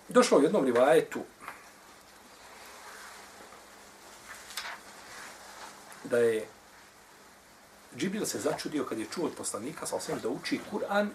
[0.08, 1.20] Došlo u jednom rivajetu
[6.04, 6.46] da je
[7.96, 11.08] Džibril se začudio kad je čuo od poslanika sa osvijem da uči Kur'an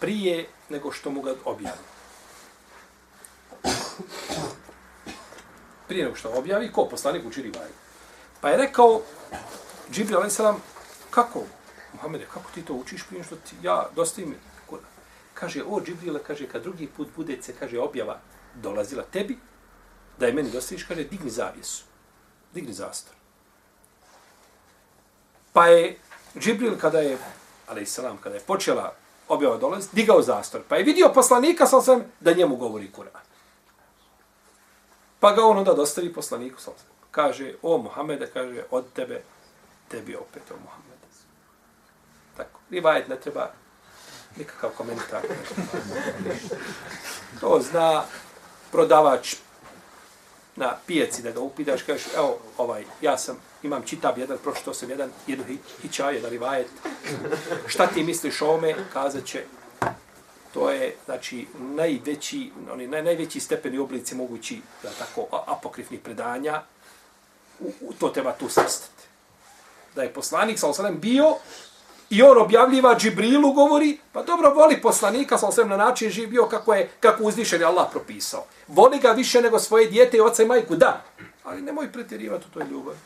[0.00, 1.78] prije nego što mu ga objavi.
[5.88, 7.72] Prije nego što objavi, ko poslanik uči rivaju.
[8.40, 9.02] Pa je rekao
[9.92, 10.40] Džibril a.s.
[11.10, 11.42] kako,
[11.92, 14.34] Muhammede, kako ti to učiš prije što ti, ja dostavim
[14.70, 14.90] Kur'an?
[15.34, 18.20] Kaže, o Džibrila, kaže, kad drugi put bude se, kaže, objava
[18.54, 19.38] dolazila tebi,
[20.18, 21.84] da je meni dostaviš, kaže, digni zavjesu.
[22.54, 23.19] Digni zastor.
[25.52, 25.98] Pa je
[26.38, 27.18] Džibril kada je,
[27.68, 28.94] ali salam, kada je počela
[29.28, 30.62] objava dolaz, digao zastor.
[30.68, 33.22] Pa je vidio poslanika sa sam da njemu govori Kur'an.
[35.20, 36.70] Pa ga on onda dostavi poslaniku sa
[37.10, 39.22] Kaže, o Muhammede, kaže, od tebe,
[39.88, 41.06] tebi opet, o Muhammede.
[42.36, 43.50] Tako, rivajet ne treba
[44.36, 45.22] nikakav komentar.
[47.40, 48.04] To zna
[48.72, 49.36] prodavač
[50.60, 54.90] na pijaci da ga upitaš, kažeš, evo, ovaj, ja sam, imam čitab jedan, pročitao sam
[54.90, 55.44] jedan, jednu
[55.82, 56.66] hića, jedan rivajet.
[57.66, 58.74] Šta ti misliš o ome?
[58.92, 59.44] Kazat će,
[60.54, 66.62] to je, znači, najveći, oni, naj, najveći stepeni oblici mogući, da tako, apokrifnih predanja,
[67.60, 69.04] u, u, to treba tu sastati.
[69.94, 71.36] Da je poslanik, sa osalem, bio
[72.10, 76.46] I on objavljiva Džibrilu govori, pa dobro, voli poslanika, sa osvijem na način živ bio
[76.46, 78.44] kako je, kako uzvišen je Allah propisao.
[78.68, 81.04] Voli ga više nego svoje dijete i oca i majku, da.
[81.44, 82.98] Ali nemoj pretjerivati u toj ljubavi.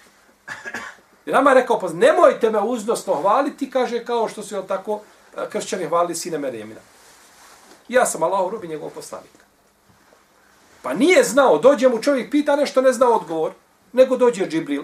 [1.26, 5.00] I nama je rekao, pa nemojte me uznosno hvaliti, kaže, kao što su jel tako
[5.36, 6.80] eh, kršćani hvalili sine Meremina.
[7.88, 9.44] Ja sam Allah robi njegov poslanik.
[10.82, 13.52] Pa nije znao, dođe mu čovjek, pita nešto, ne zna odgovor,
[13.92, 14.82] nego dođe Džibril.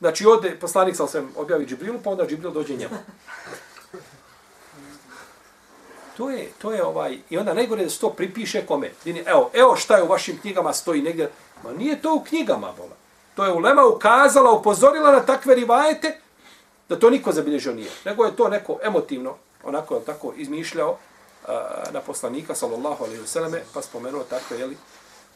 [0.00, 2.94] Znači, ode poslanik sa osvijem objavi Džibrilu, pa onda Džibril dođe njemu.
[6.16, 8.90] To je, to je ovaj, i onda najgore da se to pripiše kome.
[9.26, 11.30] Evo, evo šta je u vašim knjigama stoji negdje.
[11.64, 12.96] Ma nije to u knjigama, bola.
[13.34, 16.20] To je Ulema ukazala, upozorila na takve rivajete,
[16.88, 17.90] da to niko zabilježio nije.
[18.04, 21.48] Nego je to neko emotivno, onako je tako izmišljao uh,
[21.92, 24.76] na poslanika, sallallahu alaihi vseleme, pa spomenuo takve, jeli,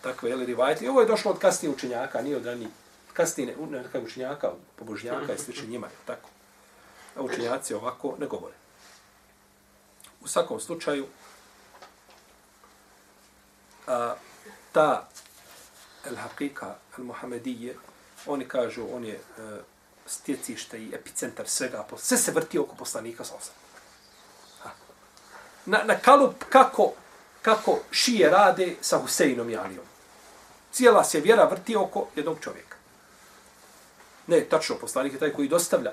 [0.03, 0.85] takve, jeli, rivajete.
[0.85, 2.68] I ovo je došlo od kasnije učenjaka, nije od ranije
[3.14, 6.29] kasnije, ne, ne učenjaka, pobožnjaka i sliče njima, tako.
[7.16, 8.55] A učenjaci ovako ne govore.
[10.20, 11.07] U svakom slučaju,
[13.87, 14.14] a,
[14.72, 15.09] ta
[16.07, 17.77] el hakika, el muhamedije,
[18.27, 19.61] oni kažu, on je a, e,
[20.07, 23.55] stjecište i epicentar svega, sve se vrti oko poslanika sa osam.
[25.66, 26.92] Na, na kalup kako,
[27.42, 29.85] kako šije rade sa Huseinom i Alijom.
[30.72, 32.77] Cijela se vjera vrti oko jednog čovjeka.
[34.26, 35.92] Ne, tačno, poslanik je taj koji dostavlja.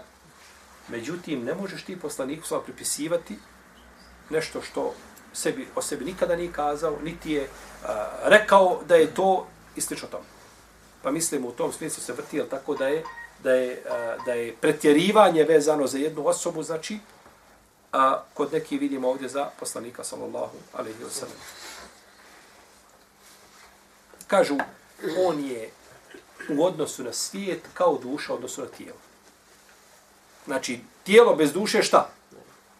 [0.88, 3.38] Međutim, ne možeš ti poslaniku sva pripisivati
[4.30, 4.94] nešto što
[5.34, 7.48] sebi, o sebi nikada nije kazao, niti je
[7.86, 10.24] a, rekao da je to istično tome.
[11.02, 13.04] Pa mislimo u tom smislu se vrti, tako da je,
[13.44, 17.00] da je, a, da je pretjerivanje vezano za jednu osobu, znači,
[17.92, 21.38] a kod neki vidimo ovdje za poslanika, sallallahu alaihi wa sallam.
[24.28, 24.58] Kažu,
[25.18, 25.70] on je
[26.60, 29.00] u odnosu na svijet kao duša u odnosu na tijelo.
[30.46, 32.10] Znači, tijelo bez duše šta?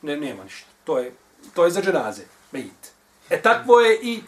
[0.02, 0.68] Ne, nema ništa.
[0.84, 1.14] To je,
[1.54, 2.92] to je za dženaze, mejit.
[3.30, 4.22] E takvo je i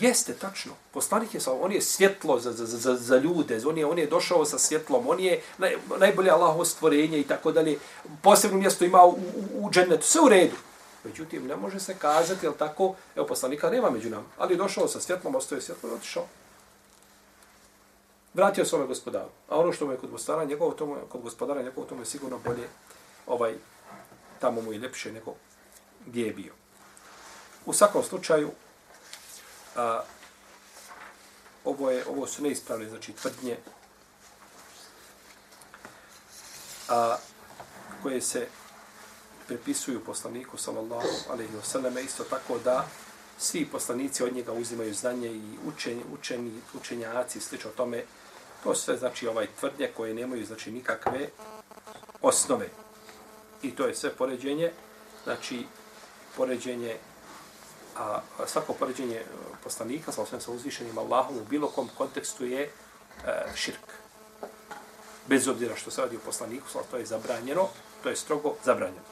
[0.00, 0.72] Jeste, tačno.
[0.92, 4.06] Poslanik je sa, on je svjetlo za, za, za, za ljude, on je, on je
[4.06, 7.78] došao sa svjetlom, on je naj, najbolje Allahovo stvorenje i tako dalje.
[8.22, 10.56] Posebno mjesto ima u, u, u džennetu, sve u redu.
[11.04, 14.88] Međutim, ne može se kazati, jel tako, evo poslanika nema među nama, ali je došao
[14.88, 16.26] sa svjetlom, ostaje svjetlo i otišao
[18.34, 19.30] vratio svome gospodaru.
[19.48, 21.94] A ono što mu je kod gospodara njegovo, to mu je, kod gospodara njegovo, to
[21.94, 22.68] mu je sigurno bolje,
[23.26, 23.54] ovaj,
[24.40, 25.34] tamo mu je ljepše nego
[26.06, 26.52] gdje je bio.
[27.66, 28.50] U svakom slučaju,
[29.76, 30.02] a,
[31.64, 33.56] ovo, je, ovo su neispravne, znači tvrdnje,
[36.88, 37.16] a,
[38.02, 38.46] koje se
[39.46, 42.86] prepisuju poslaniku, sallallahu alaihi wa sallam, isto tako da
[43.38, 48.04] svi poslanici od njega uzimaju znanje i učenje, učeni, učenjaci, slično tome,
[48.62, 51.28] to sve, znači, ovaj tvrdnje koje nemaju, znači, nikakve
[52.22, 52.68] osnove.
[53.62, 54.72] I to je sve poređenje,
[55.24, 55.66] znači,
[56.36, 56.96] poređenje,
[57.98, 59.24] a, svako poređenje e,
[59.64, 62.70] poslanika sa osvijem sa uzvišenim Allahom u bilo kom kontekstu je e,
[63.54, 63.92] širk.
[65.26, 67.68] Bez obzira što se radi o poslaniku, to je zabranjeno,
[68.02, 69.02] to je strogo zabranjeno.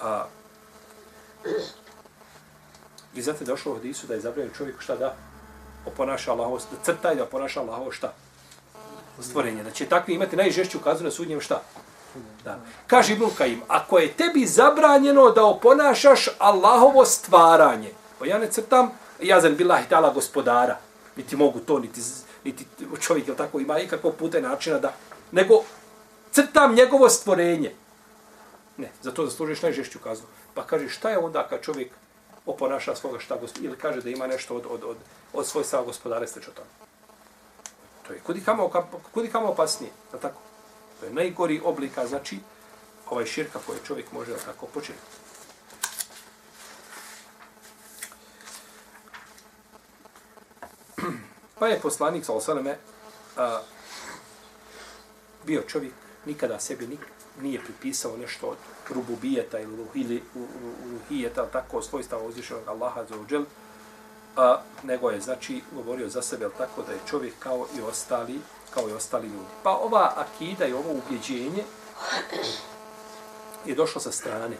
[0.00, 0.26] A,
[3.14, 5.16] I zato je došlo u hadisu da je zabranjeno čovjeku šta da
[5.86, 8.12] oponaša Allahovo, da crta i da oponaša Allahovo šta?
[9.20, 9.62] Stvorenje.
[9.62, 11.62] Da će takvi imati najžešću kaznu na sudnjem šta?
[12.44, 12.58] Da.
[12.86, 18.90] Kaže Ibn Kajim, ako je tebi zabranjeno da oponašaš Allahovo stvaranje, pa ja ne crtam,
[19.22, 20.78] ja bilah bilahi tala gospodara,
[21.16, 22.00] niti mogu to, niti,
[22.44, 22.66] niti
[23.00, 24.92] čovjek je tako ima ikakvog puta i načina da,
[25.32, 25.54] nego
[26.32, 27.74] crtam njegovo stvorenje.
[28.76, 30.26] Ne, za to zaslužiš najžešću kaznu.
[30.54, 31.88] Pa kaže, šta je onda kad čovjek
[32.46, 34.96] oponaša svoga šta gospodara, ili kaže da ima nešto od, od, od,
[35.32, 36.85] od svoj stava gospodara, ste tome.
[38.06, 38.70] To je kudi kamo,
[39.14, 40.40] kudi kamo opasnije, je tako?
[41.00, 42.38] To je najgori oblika, znači,
[43.10, 45.04] ovaj širka koji čovjek može tako počiniti.
[51.58, 52.78] Pa je poslanik, sa osaname,
[55.46, 55.92] bio čovjek,
[56.26, 57.00] nikada sebi nik,
[57.40, 58.56] nije pripisao nešto od
[58.94, 60.22] rububijeta ili, ili
[60.92, 63.46] ruhijeta, tako svojstava uzvišenog Allaha za uđelu,
[64.36, 68.88] a, nego je, znači, govorio za sebe, tako da je čovjek kao i ostali, kao
[68.90, 69.52] i ostali ljudi.
[69.62, 71.64] Pa ova akida i ovo ubjeđenje
[73.66, 74.56] je došlo sa strane.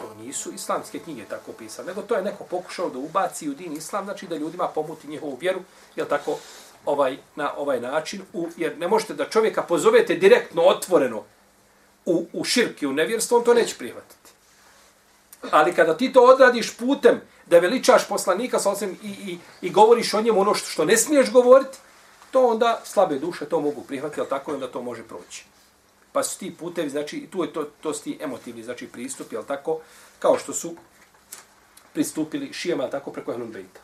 [0.00, 3.72] To nisu islamske knjige tako pisane, nego to je neko pokušao da ubaci u din
[3.72, 5.60] islam, znači da ljudima pomuti njihovu vjeru,
[5.96, 6.38] jel tako,
[6.84, 11.24] ovaj, na ovaj način, u, jer ne možete da čovjeka pozovete direktno, otvoreno,
[12.06, 14.19] u, u širki, u nevjerstvo, on to neće prihvatiti.
[15.50, 20.20] Ali kada ti to odradiš putem da veličaš poslanika sa i, i, i govoriš o
[20.20, 21.78] njemu ono što, što ne smiješ govoriti,
[22.30, 25.44] to onda slabe duše to mogu prihvatiti, ali tako onda to može proći.
[26.12, 29.46] Pa su ti putevi, znači, tu je to, to su ti emotivni, znači, pristupi, ali
[29.46, 29.80] tako,
[30.18, 30.74] kao što su
[31.92, 33.80] pristupili šijama, tako, preko Ehlul Bejta.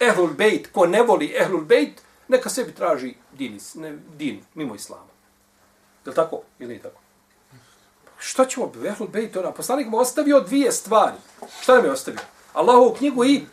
[0.00, 5.12] Ehlul Bejt, ko ne voli Ehlul Bejt, neka sebi traži din, ne, din mimo Islama.
[6.04, 6.42] Je li tako?
[6.58, 7.03] Ili nije tako?
[8.24, 8.72] Šta ćemo?
[8.86, 11.16] Ehlul Bejt, ona, poslanik mu ostavio dvije stvari.
[11.60, 12.20] Šta nam je ostavio?
[12.52, 13.46] Allahovu knjigu i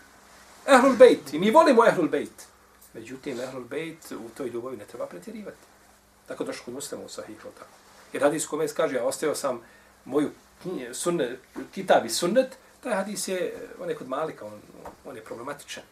[0.68, 1.34] Ehlul Bejt.
[1.34, 2.48] I mi volimo Ehlul Bejt.
[2.94, 5.58] Međutim, Ehlul Bejt u toj ljubavi ne treba pretjerivati.
[6.28, 7.50] Tako došlo kod muslima u sahihu.
[7.60, 7.70] Tako.
[8.14, 9.62] Jer hadis kome kaže, ja ostavio sam
[10.06, 10.30] moju
[10.94, 11.40] sunnet,
[11.74, 14.62] kitab i sunnet, taj hadis je, on je kod Malika, on,
[15.06, 15.84] on je problematičan.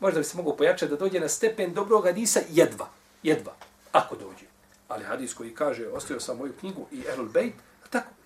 [0.00, 2.88] Možda bi se mogu pojačati da dođe na stepen dobrog hadisa jedva.
[3.22, 3.52] Jedva.
[3.92, 4.46] Ako dođe.
[4.88, 7.54] Ali hadis koji kaže, ostavio sam moju knjigu i Ehlul Bejt,
[7.90, 8.19] tako.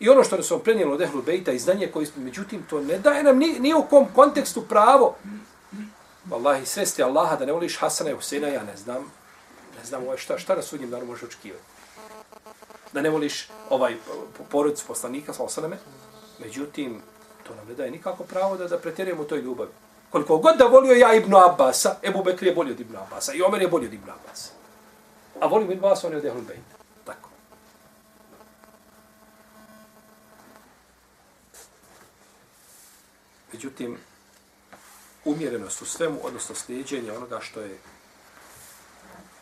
[0.00, 2.98] I ono što nam prenijelo od Ehlul Bejta i znanje koje smo, međutim, to ne
[2.98, 5.16] daje nam ni, ni u kom kontekstu pravo.
[6.30, 9.12] Wallahi, svesti Allaha da ne voliš Hasana i Huseina, ja ne znam.
[9.78, 11.64] Ne znam ovaj šta, šta na sudnjem danu može očekivati.
[12.92, 13.96] Da ne voliš ovaj
[14.50, 15.76] porodicu poslanika, sa osaname.
[16.38, 17.00] Međutim,
[17.46, 19.70] to nam ne daje nikako pravo da, da pretjerujemo toj ljubavi.
[20.10, 23.42] Koliko god da volio ja Ibn Abasa, Ebu Bekri je bolji od Ibn Abasa i
[23.42, 24.50] Omer je bolji od Ibn Abasa.
[25.40, 26.76] A volim Ibn Abbas, on je od Ehlul Bejta.
[33.56, 33.98] Međutim,
[35.24, 37.78] umjerenost u svemu, odnosno slijedjenje onoga što je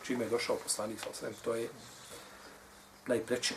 [0.03, 1.69] čime je došao poslanik sa osvijem, to je
[3.07, 3.55] najpreće.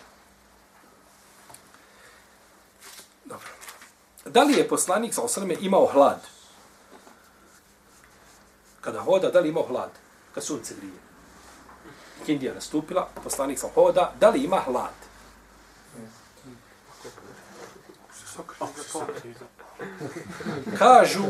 [3.24, 3.48] Dobro.
[4.24, 6.26] Da li je poslanik sa osvijem imao hlad?
[8.80, 9.90] Kada hoda, da li imao hlad?
[10.34, 10.98] Kad sunce grije.
[12.26, 14.94] Indija nastupila, poslanik sa hoda, da li ima hlad?
[20.78, 21.24] Kažu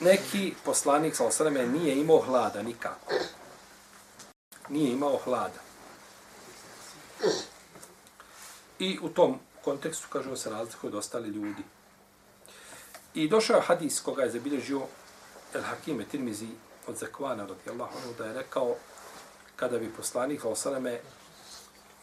[0.00, 3.12] neki poslanik sa osaname nije imao hlada nikako.
[4.68, 5.60] Nije imao hlada.
[8.78, 11.62] I u tom kontekstu kažu se razlikuje od ostali ljudi.
[13.14, 14.82] I došao hadis koga je zabilježio
[15.54, 16.48] El Hakime Tirmizi
[16.86, 18.76] od Zekvana radijallahu anhu da je rekao
[19.56, 21.00] kada bi poslanik sa osaname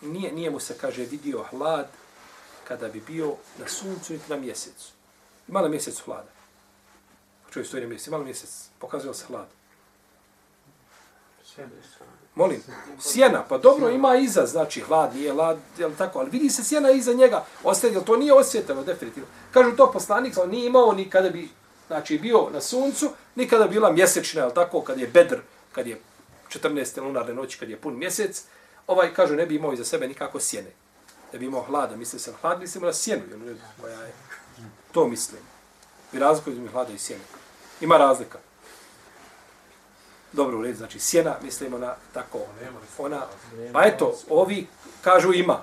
[0.01, 1.87] nije, nije mu se kaže vidio hlad
[2.67, 5.00] kada bi bio na suncu i na mjesecu.
[5.51, 6.29] Malo mjesec hlada.
[7.53, 9.47] Čovjek stoji na mjesec, malo mjesec, pokazuje se hlad.
[12.35, 12.63] Molim,
[12.99, 16.91] sjena, pa dobro ima iza, znači hlad, nije hlad, jel tako, ali vidi se sjena
[16.91, 19.29] iza njega, ostaje, jel to nije osjeteno, definitivno.
[19.51, 21.49] Kažu to poslanik, ali nije imao ni kada bi,
[21.87, 25.37] znači, bio na suncu, ni kada bila mjesečna, jel tako, kad je bedr,
[25.71, 26.01] kad je
[26.49, 27.01] 14.
[27.01, 28.43] lunarne noći, kad je pun mjesec,
[28.87, 30.71] ovaj, kažu, ne bi imao iza sebe nikako sjene.
[31.33, 34.13] Ne bi imao hlada, misli se na hlad, mislimo na sjenu, jel, koja je,
[34.91, 35.41] to mislim.
[36.13, 37.23] I razliku između hlada i sjene.
[37.81, 38.37] Ima razlika.
[40.31, 42.39] Dobro, u redu, znači sjena, mislimo na tako,
[42.97, 43.21] ona,
[43.73, 44.67] pa eto, ovi
[45.01, 45.61] kažu ima,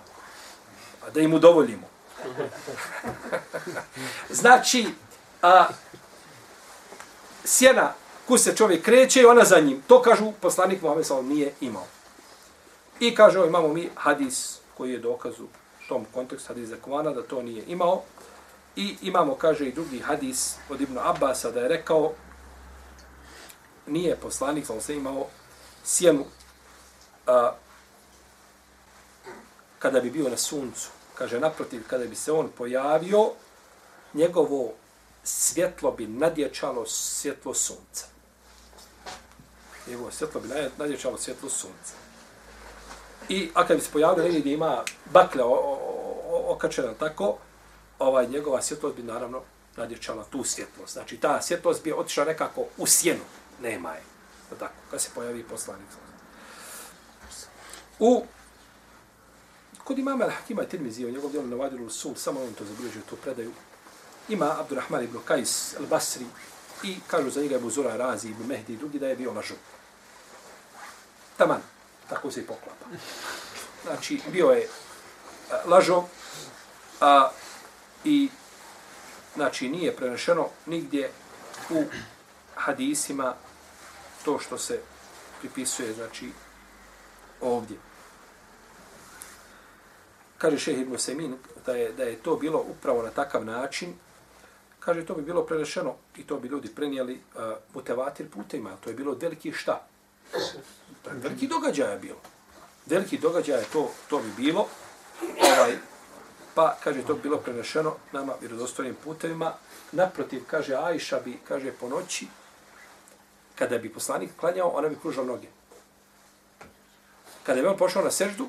[1.06, 1.86] a da im udovoljimo.
[4.40, 4.88] znači,
[5.42, 5.68] a,
[7.44, 7.92] sjena,
[8.26, 11.86] ku se čovjek kreće i ona za njim, to kažu poslanik Muhammed Salam nije imao.
[13.00, 17.42] I kaže, imamo mi hadis koji je dokazu u tom kontekstu, hadis Zekovana, da to
[17.42, 18.02] nije imao.
[18.78, 22.12] I imamo, kaže, i drugi hadis od Ibnu Abbasa da je rekao,
[23.86, 25.26] nije poslanik, ali se imao
[25.84, 26.24] sjenu
[27.26, 27.52] a,
[29.78, 30.88] kada bi bio na suncu.
[31.14, 33.30] Kaže, naprotiv, kada bi se on pojavio,
[34.14, 34.72] njegovo
[35.24, 38.06] svjetlo bi nadječalo svjetlo sunca.
[39.86, 40.48] Njegovo svjetlo bi
[40.78, 41.94] nadječalo svjetlo sunca.
[43.28, 45.42] I a kad bi se pojavio negdje gdje ima bakle
[46.48, 47.38] okačena tako,
[47.98, 49.42] ovaj njegova svjetlost bi naravno
[49.76, 50.92] nadječala tu svjetlost.
[50.92, 53.24] Znači ta svjetlost bi otišla nekako u sjenu
[53.62, 54.02] nema je.
[54.58, 55.86] Tako, kad se pojavi poslanik.
[57.98, 58.24] U
[59.88, 63.52] Kod imama Al-Hakima Tirmizi, o njegov djelu Navadiru Sul, samo on to zabilježio, tu predaju,
[64.28, 66.26] ima Abdurrahman ibn Kajs al-Basri
[66.82, 69.54] i kažu za njega Ebu Zura Razi ibn Mehdi i drugi da je bio lažu.
[71.36, 71.60] Taman,
[72.08, 72.84] tako se i poklapa.
[73.84, 74.68] Znači, bio je eh,
[75.66, 76.04] lažo
[77.00, 77.30] a,
[78.04, 78.28] i
[79.34, 81.10] znači nije prenešeno nigdje
[81.70, 81.84] u
[82.54, 83.34] hadisima
[84.24, 84.80] to što se
[85.40, 86.30] pripisuje, znači,
[87.40, 87.76] ovdje.
[90.38, 91.36] Kaže šehe Ibn Semin
[91.66, 93.94] da je, da je to bilo upravo na takav način,
[94.80, 97.42] kaže to bi bilo prenešeno i to bi ljudi prenijeli uh,
[97.74, 99.86] mutevatir putima, to je bilo veliki šta?
[101.12, 102.20] Veliki događaj je bilo.
[102.86, 104.68] Veliki je to, to bi bilo,
[105.40, 105.76] ovaj,
[106.58, 109.52] pa kaže to bilo prenešeno nama vjerodostojnim putevima.
[109.92, 112.26] Naprotiv, kaže Ajša bi, kaže po noći,
[113.54, 115.46] kada bi poslanik klanjao, ona bi kružila noge.
[117.42, 118.48] Kada bi on pošao na seždu,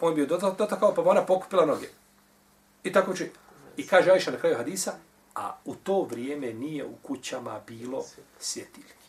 [0.00, 1.88] on bi joj dotakao, pa bi ona pokupila noge.
[2.84, 3.28] I tako će.
[3.76, 4.92] I kaže Ajša na kraju hadisa,
[5.34, 8.04] a u to vrijeme nije u kućama bilo
[8.40, 9.04] svjetiljke.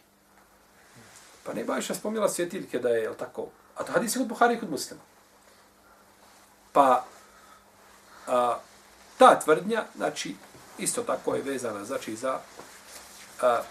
[1.44, 4.56] Pa ne Ajša spomnjela svjetiljke da je, je tako, a to hadis je kod Buhari
[4.56, 5.02] i kod muslima.
[6.72, 7.06] Pa
[8.28, 8.60] a,
[9.18, 10.36] ta tvrdnja, znači,
[10.78, 12.40] isto tako je vezana, znači, za
[13.42, 13.62] a,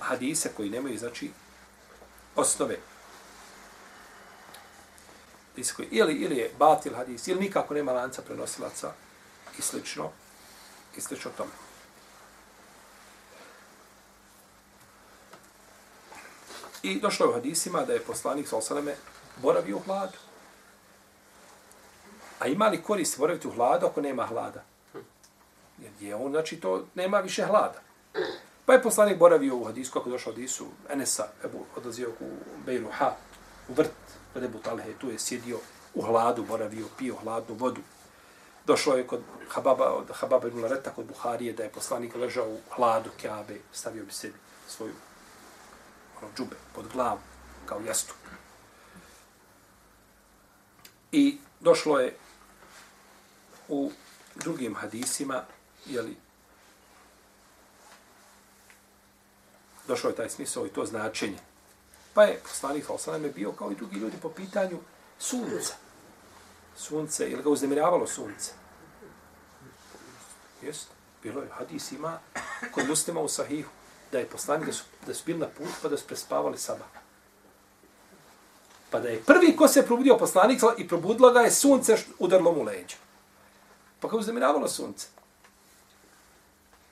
[0.00, 1.30] hadise koji nemaju, znači,
[2.36, 2.76] osnove.
[5.76, 8.92] Koji, ili, ili je batil hadis, ili nikako nema lanca prenosilaca
[9.58, 10.10] i slično,
[10.96, 11.50] i slično tome.
[16.82, 18.96] I došlo je u hadisima da je poslanik Salsaleme
[19.42, 20.18] boravio u hladu.
[22.38, 24.64] A ima li korist boraviti u hladu ako nema hlada?
[25.78, 27.80] Jer je on, znači, to nema više hlada.
[28.66, 32.30] Pa je poslanik boravio u hadisku, kako je došao hadisu, Enesa, Ebu, odlazio u
[32.66, 33.12] Bejruha,
[33.68, 33.90] u vrt,
[34.32, 35.58] kod Ebu Talhe, tu je sjedio
[35.94, 37.80] u hladu, boravio, pio hladnu vodu.
[38.66, 42.58] Došao je kod Hababa, od Hababa ibn Lareta, kod Buharije, da je poslanik ležao u
[42.70, 44.94] hladu Kjabe, stavio bi sebi svoju
[46.22, 47.18] ono, džube pod glavu,
[47.66, 48.16] kao jastup.
[51.12, 52.16] I došlo je
[53.68, 53.90] u
[54.34, 55.42] drugim hadisima,
[55.86, 56.16] jeli,
[59.88, 61.38] došao je taj smisao i to značenje.
[62.14, 64.78] Pa je poslanik Salsanem je bio kao i drugi ljudi po pitanju
[65.18, 65.74] sunca.
[66.76, 68.52] Sunce, ili ga uznemiravalo sunce?
[70.62, 70.88] Jest,
[71.22, 72.18] bilo je hadis ima
[72.74, 73.70] kod muslima u sahihu,
[74.12, 76.84] da je poslanik da su, da su bili na put pa da su prespavali sama.
[78.90, 82.62] Pa da je prvi ko se probudio poslanik i probudilo ga je sunce udarlo mu
[82.62, 82.96] leđa.
[84.00, 85.06] Pa kao uznemiravalo sunce.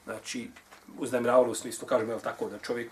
[0.04, 0.50] Znači,
[0.98, 2.90] uznemiravalo u smislu, kažemo, je tako, da čovjek,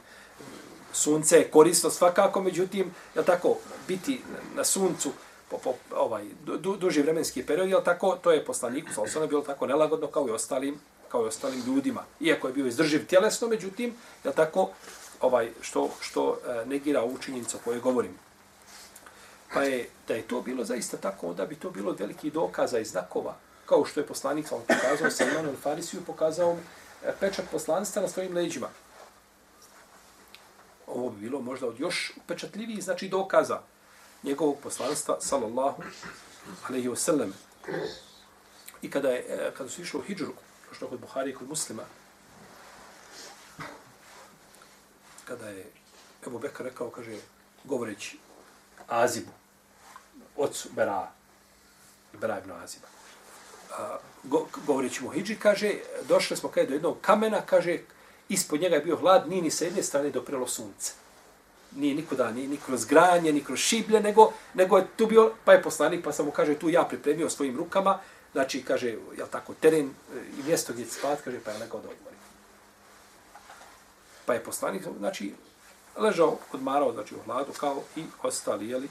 [0.93, 3.57] sunce je korisno svakako, međutim, je tako,
[3.89, 4.21] biti
[4.55, 5.13] na suncu
[5.51, 9.43] po, po ovaj, du, duži vremenski period, je tako, to je poslaniku, sa osnovno bilo
[9.43, 12.05] tako nelagodno kao i ostalim, kao i ostalim ljudima.
[12.21, 13.95] Iako je bio izdrživ tjelesno, međutim,
[14.25, 14.71] je tako,
[15.21, 18.19] ovaj, što, što eh, negira ovu činjenicu o kojoj govorim.
[19.55, 22.85] Pa je, da je to bilo zaista tako, da bi to bilo veliki dokaza i
[22.85, 23.37] znakova,
[23.67, 26.57] kao što je poslanik, sam pokazao, Salmanu Imanom Farisiju pokazao
[27.05, 28.69] e, pečat poslanstva na svojim leđima.
[30.87, 33.61] ovo bi bilo možda od još upečatljivijih, znači dokaza
[34.23, 35.83] njegovog poslanstva, sallallahu
[36.69, 37.33] alaihi wa sallam.
[38.83, 40.33] I kada, je, e, kada su išli u hijđru,
[40.73, 41.83] što kod Buhari i kod muslima,
[45.25, 45.67] kada je
[46.27, 47.17] Ebu Bekr rekao, kaže,
[47.65, 48.19] govoreći
[48.89, 49.33] Azibu,
[50.37, 51.11] ocu Bera,
[52.13, 52.94] Bera ibn Aziba,
[54.25, 55.75] go, govoreći mu Hidži, kaže,
[56.09, 57.79] došli smo kada do jednog kamena, kaže,
[58.29, 60.93] ispod njega je bio hlad, nije ni sa jedne strane doprelo sunce.
[61.77, 65.53] Nije nikuda, ni, ni kroz granje, ni kroz šiblje, nego, nego je tu bio, pa
[65.53, 67.99] je poslanik, pa sam mu kaže, tu ja pripremio svojim rukama,
[68.33, 71.81] znači, kaže, jel tako, teren e, i mjesto gdje će spat, kaže, pa je legao
[71.81, 72.17] da odmori.
[74.27, 75.35] Pa je poslanik, znači,
[75.97, 78.89] ležao, odmarao, znači, u hladu, kao i ostali, jeli,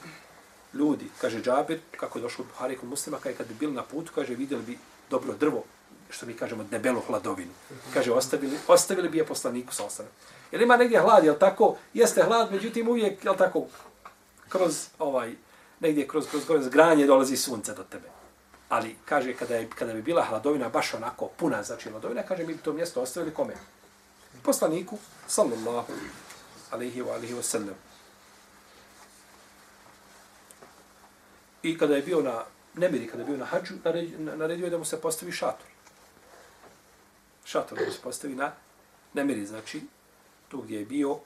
[0.74, 1.10] ljudi.
[1.20, 4.12] Kaže Džabir, kako je došlo u Buhari kod muslima, kaže, kad bi bili na putu,
[4.14, 4.78] kaže, vidjeli bi
[5.10, 5.64] dobro drvo,
[6.10, 7.52] što mi kažemo, debelu hladovinu.
[7.94, 10.12] Kaže, ostavili, ostavili bi je poslaniku sa ostanem.
[10.52, 11.76] Jer ima negdje hlad, jel tako?
[11.94, 13.66] Jeste hlad, međutim, uvijek, jel tako,
[14.48, 15.34] kroz, ovaj,
[15.80, 18.08] negdje kroz, kroz, kroz granje dolazi sunce do tebe.
[18.68, 22.54] Ali, kaže, kada, je, kada bi bila hladovina baš onako puna, znači hladovina, kaže, mi
[22.54, 23.54] bi to mjesto ostavili kome?
[24.42, 25.92] Poslaniku, sallallahu
[26.70, 27.74] alaihi wa alaihi wa sallam.
[31.64, 32.44] I kada je bio na
[32.74, 33.74] nemiri, kada je bio na hađu,
[34.18, 35.66] naredio je da mu se postavi šator.
[37.44, 38.52] Šator da mu se postavi na
[39.12, 39.82] nemiri, znači
[40.48, 41.18] tu gdje je bio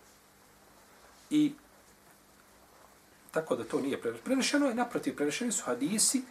[1.30, 1.52] i
[3.30, 4.24] tako da to nije prenešeno.
[4.24, 6.22] Prenešeno je, naprotiv, prenešeni su hadisi,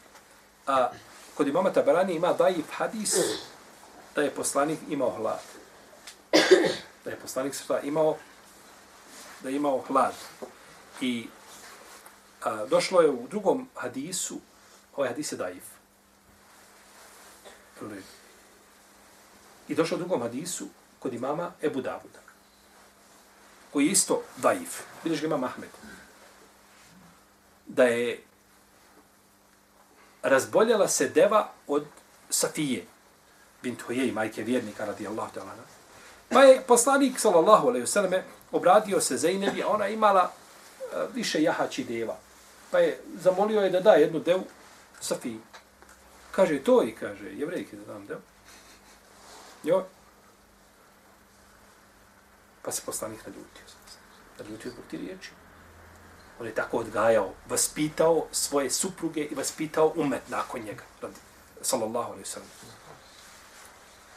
[0.67, 0.91] a
[1.35, 3.15] kod imama Tabarani ima dajiv hadis
[4.15, 5.41] da je poslanik imao hlad.
[7.03, 8.17] Da je poslanik šta imao
[9.43, 10.13] da je imao hlad.
[11.01, 11.27] I
[12.43, 14.39] a, došlo je u drugom hadisu,
[14.95, 15.63] ovaj hadis je daif.
[19.67, 20.67] I došlo u drugom hadisu
[20.99, 22.19] kod imama Ebu Davuda,
[23.73, 24.81] koji je isto daif.
[25.03, 25.69] Vidiš ga imam Ahmed.
[27.67, 28.23] Da je
[30.21, 31.85] razboljela se deva od
[32.29, 32.85] Safije,
[33.63, 35.29] bint Hujej, majke vjernika, radi Allah.
[36.29, 41.83] Pa je poslanik, sallallahu alaihi vseleme, obradio se Zeynebi, a ona imala eh, više jahači
[41.83, 42.17] deva.
[42.77, 44.43] Pa je zamolio je da da jednu devu
[44.99, 45.39] Safiji.
[46.31, 48.21] Kaže to i kaže, jevrejke da dam devu.
[49.63, 49.85] Jo.
[52.61, 53.63] Pa se poslanik naljutio.
[54.39, 55.31] Naljutio zbog ti riječi.
[56.39, 60.83] On je tako odgajao, vaspitao svoje supruge i vaspitao umet nakon njega.
[61.61, 62.49] Sallallahu alaihi sallam.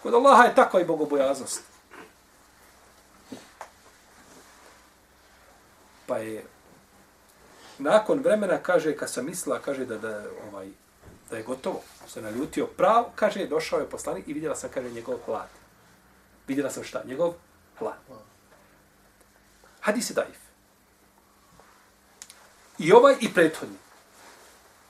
[0.02, 1.62] Kod Allaha je tako i bogobojaznost.
[6.06, 6.44] Pa je
[7.80, 10.68] nakon vremena kaže kad sam mislila kaže da da ovaj
[11.30, 15.18] da je gotovo se naljutio prav kaže došao je poslanik i vidjela sam kaže njegov
[15.26, 15.48] hlad
[16.48, 17.02] vidjela sam šta?
[17.06, 17.32] Njegov
[17.78, 17.98] hlad
[19.80, 20.38] hadis je daif.
[22.78, 23.76] I ovaj i prethodni.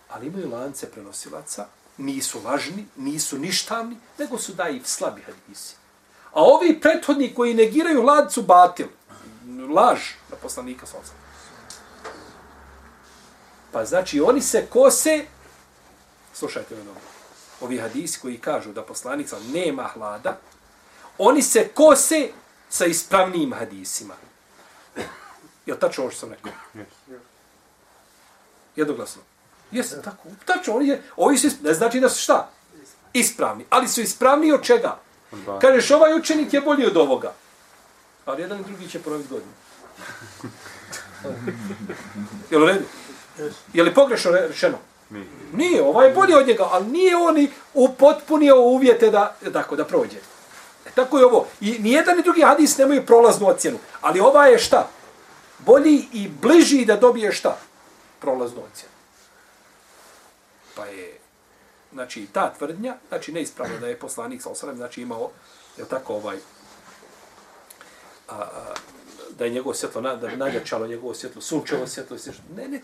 [0.08, 1.66] Ali imaju lance prenosilaca
[1.98, 5.74] nisu važni nisu ništavni nego su daif slabi hadisi.
[6.32, 8.86] A ovi prethodni koji negiraju hlad su batil
[9.74, 10.96] laž na poslanika sa
[13.72, 15.24] Pa znači oni se kose,
[16.34, 17.02] slušajte me dobro,
[17.60, 20.38] ovi hadisi koji kažu da poslanica nema hlada,
[21.18, 22.28] oni se kose
[22.68, 24.14] sa ispravnim hadisima.
[25.66, 26.52] Je li tačno ovo što sam rekao?
[28.76, 29.22] Jednoglasno.
[29.70, 30.28] Jeste tako.
[30.44, 32.50] Tačno, oni je, ovi su, ne znači da su šta?
[33.12, 33.64] Ispravni.
[33.70, 34.98] Ali su ispravni od čega?
[35.60, 37.32] Kažeš, ovaj učenik je bolji od ovoga.
[38.24, 39.52] Ali jedan i drugi će ponoviti godinu.
[42.50, 42.84] Jel u redu?
[43.72, 44.78] Je li pogrešno rečeno?
[45.52, 50.18] Nije, ovaj je bolji od njega, ali nije on upotpunio uvjete da, tako, da prođe.
[50.86, 51.46] E, tako je ovo.
[51.60, 53.78] I nijedan ni drugi hadis nemaju prolaznu ocjenu.
[54.00, 54.88] Ali ova je šta?
[55.58, 57.58] Bolji i bliži da dobije šta?
[58.20, 58.94] Prolaznu ocjenu.
[60.74, 61.18] Pa je,
[61.92, 65.30] znači, ta tvrdnja, znači, neispravno da je poslanik, sa osanem, znači, imao,
[65.76, 66.36] je tako, ovaj,
[68.28, 68.74] a, a,
[69.40, 72.44] da je njegovo svjetlo, da bi nagrčalo njegovo svjetlo, sunčevo svjetlo, svjetlo.
[72.56, 72.80] Ne, ne,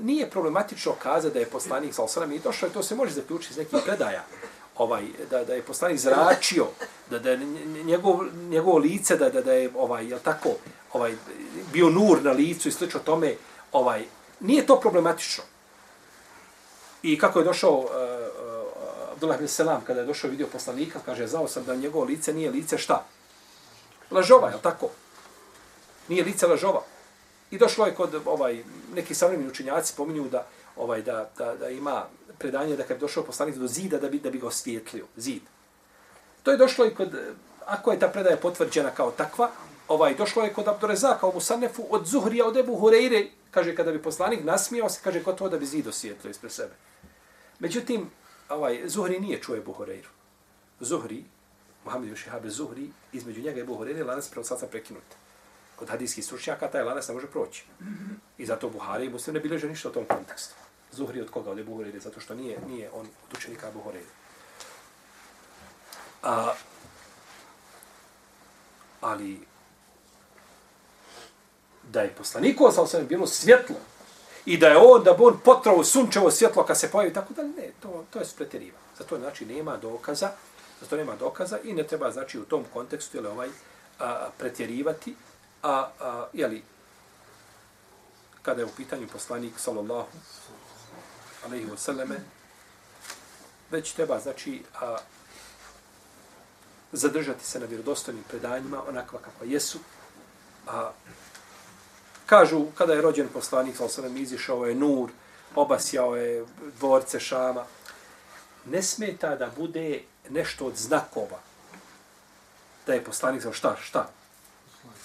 [0.00, 3.58] nije problematično kazati da je poslanik sa osanem i došlo, to se može zaključiti iz
[3.58, 4.24] nekih predaja,
[4.76, 6.66] ovaj, da, da je poslanik zračio,
[7.10, 7.38] da, da je
[7.84, 10.48] njegov, njegovo lice, da, da, da je, ovaj, je tako,
[10.92, 11.14] ovaj,
[11.72, 13.34] bio nur na licu i slično tome,
[13.72, 14.04] ovaj,
[14.40, 15.44] nije to problematično.
[17.02, 21.48] I kako je došao uh, uh, Abdullah Selam, kada je došao vidio poslanika, kaže, znao
[21.48, 23.04] sam da njegovo lice nije lice šta?
[24.10, 24.88] Lažova, je tako?
[26.08, 26.82] Nije lice lažova.
[27.50, 30.46] I došlo je kod ovaj neki savremeni učenjaci pominju da
[30.76, 32.04] ovaj da, da, da ima
[32.38, 35.42] predanje da kad je došao poslanik do zida da bi da bi ga osvijetlio, zid.
[36.42, 37.14] To je došlo i kod
[37.68, 39.50] ako je ta predaja potvrđena kao takva,
[39.88, 44.02] ovaj, došlo je kod Abdurezaka u Musanefu od Zuhrija od Ebu Hureyre, kaže, kada bi
[44.02, 46.74] poslanik nasmijao se, kaže, gotovo da bi zid osvijetlio ispred sebe.
[47.58, 48.10] Međutim,
[48.48, 50.08] ovaj, Zuhri nije čuo Ebu Hureyru.
[50.80, 51.24] Zuhri,
[51.84, 55.04] Muhammed Jušihabe Zuhri, između njega i Ebu Hureyre, lanac prenosaca prekinut.
[55.78, 57.64] Kod hadijskih stručnjaka taj lanac ne može proći.
[58.38, 60.54] I zato Buhari i Muslim ne bileže ništa o tom kontekstu.
[60.92, 61.50] Zuhri od koga?
[61.50, 64.12] Od Ebu Hureyre, zato što nije, nije on od učenika Ebu Hureyre.
[66.22, 66.52] A,
[69.00, 69.40] ali
[71.82, 73.76] da je poslanikova sa osvijem bilo svjetlo
[74.46, 77.42] i da je on, da bi on potrao sunčevo svjetlo kad se pojavi, tako da
[77.42, 78.78] ne, to, to je spretjeriva.
[78.98, 80.30] Zato znači nema dokaza,
[80.80, 83.48] zato nema dokaza i ne treba znači u tom kontekstu ili ovaj
[83.98, 85.14] a, pretjerivati,
[85.62, 86.62] a, a jeli,
[88.42, 90.08] kada je u pitanju poslanik sallallahu
[91.44, 92.20] alejhi ve
[93.70, 94.96] već treba znači a,
[96.92, 99.78] zadržati se na vjerodostojnim predanjima onakva kakva jesu.
[100.66, 100.92] A
[102.26, 105.10] kažu kada je rođen poslanik sallallahu alaihi izišao je nur
[105.54, 106.46] obasjao je
[106.78, 107.64] dvorce Šama.
[108.64, 111.40] Ne smeta da bude nešto od znakova
[112.86, 114.17] da je poslanik sallallahu šta šta?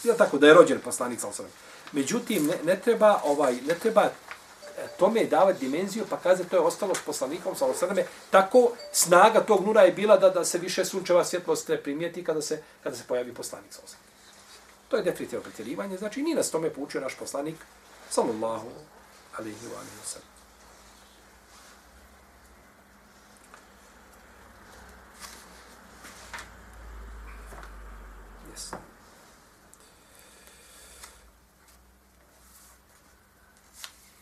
[0.04, 3.56] Je tako da je rođen poslanik sallallahu alejhi ve sellem Međutim, ne, ne treba ovaj
[3.68, 4.12] ne treba e,
[5.00, 9.66] tome davati dimenziju, pa kaže to je ostalo s poslanikom, sa osadame, tako snaga tog
[9.66, 13.04] nura je bila da da se više sunčeva svjetlost ne primijeti kada se, kada se
[13.08, 13.82] pojavi poslanik sa.
[14.88, 17.56] To je definitivno pretjerivanje, znači ni nas tome poučio naš poslanik,
[18.10, 18.68] sallallahu
[19.38, 20.33] alaihi wa alaihi wa sallam.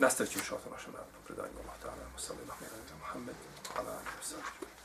[0.01, 1.57] Nastavit ću još o našem narodnom predanju.
[1.63, 3.37] Allah ta'ala, sallallahu ahmed, wa sallam, Muhammed,
[3.77, 4.80] ala alaihi wa sallam.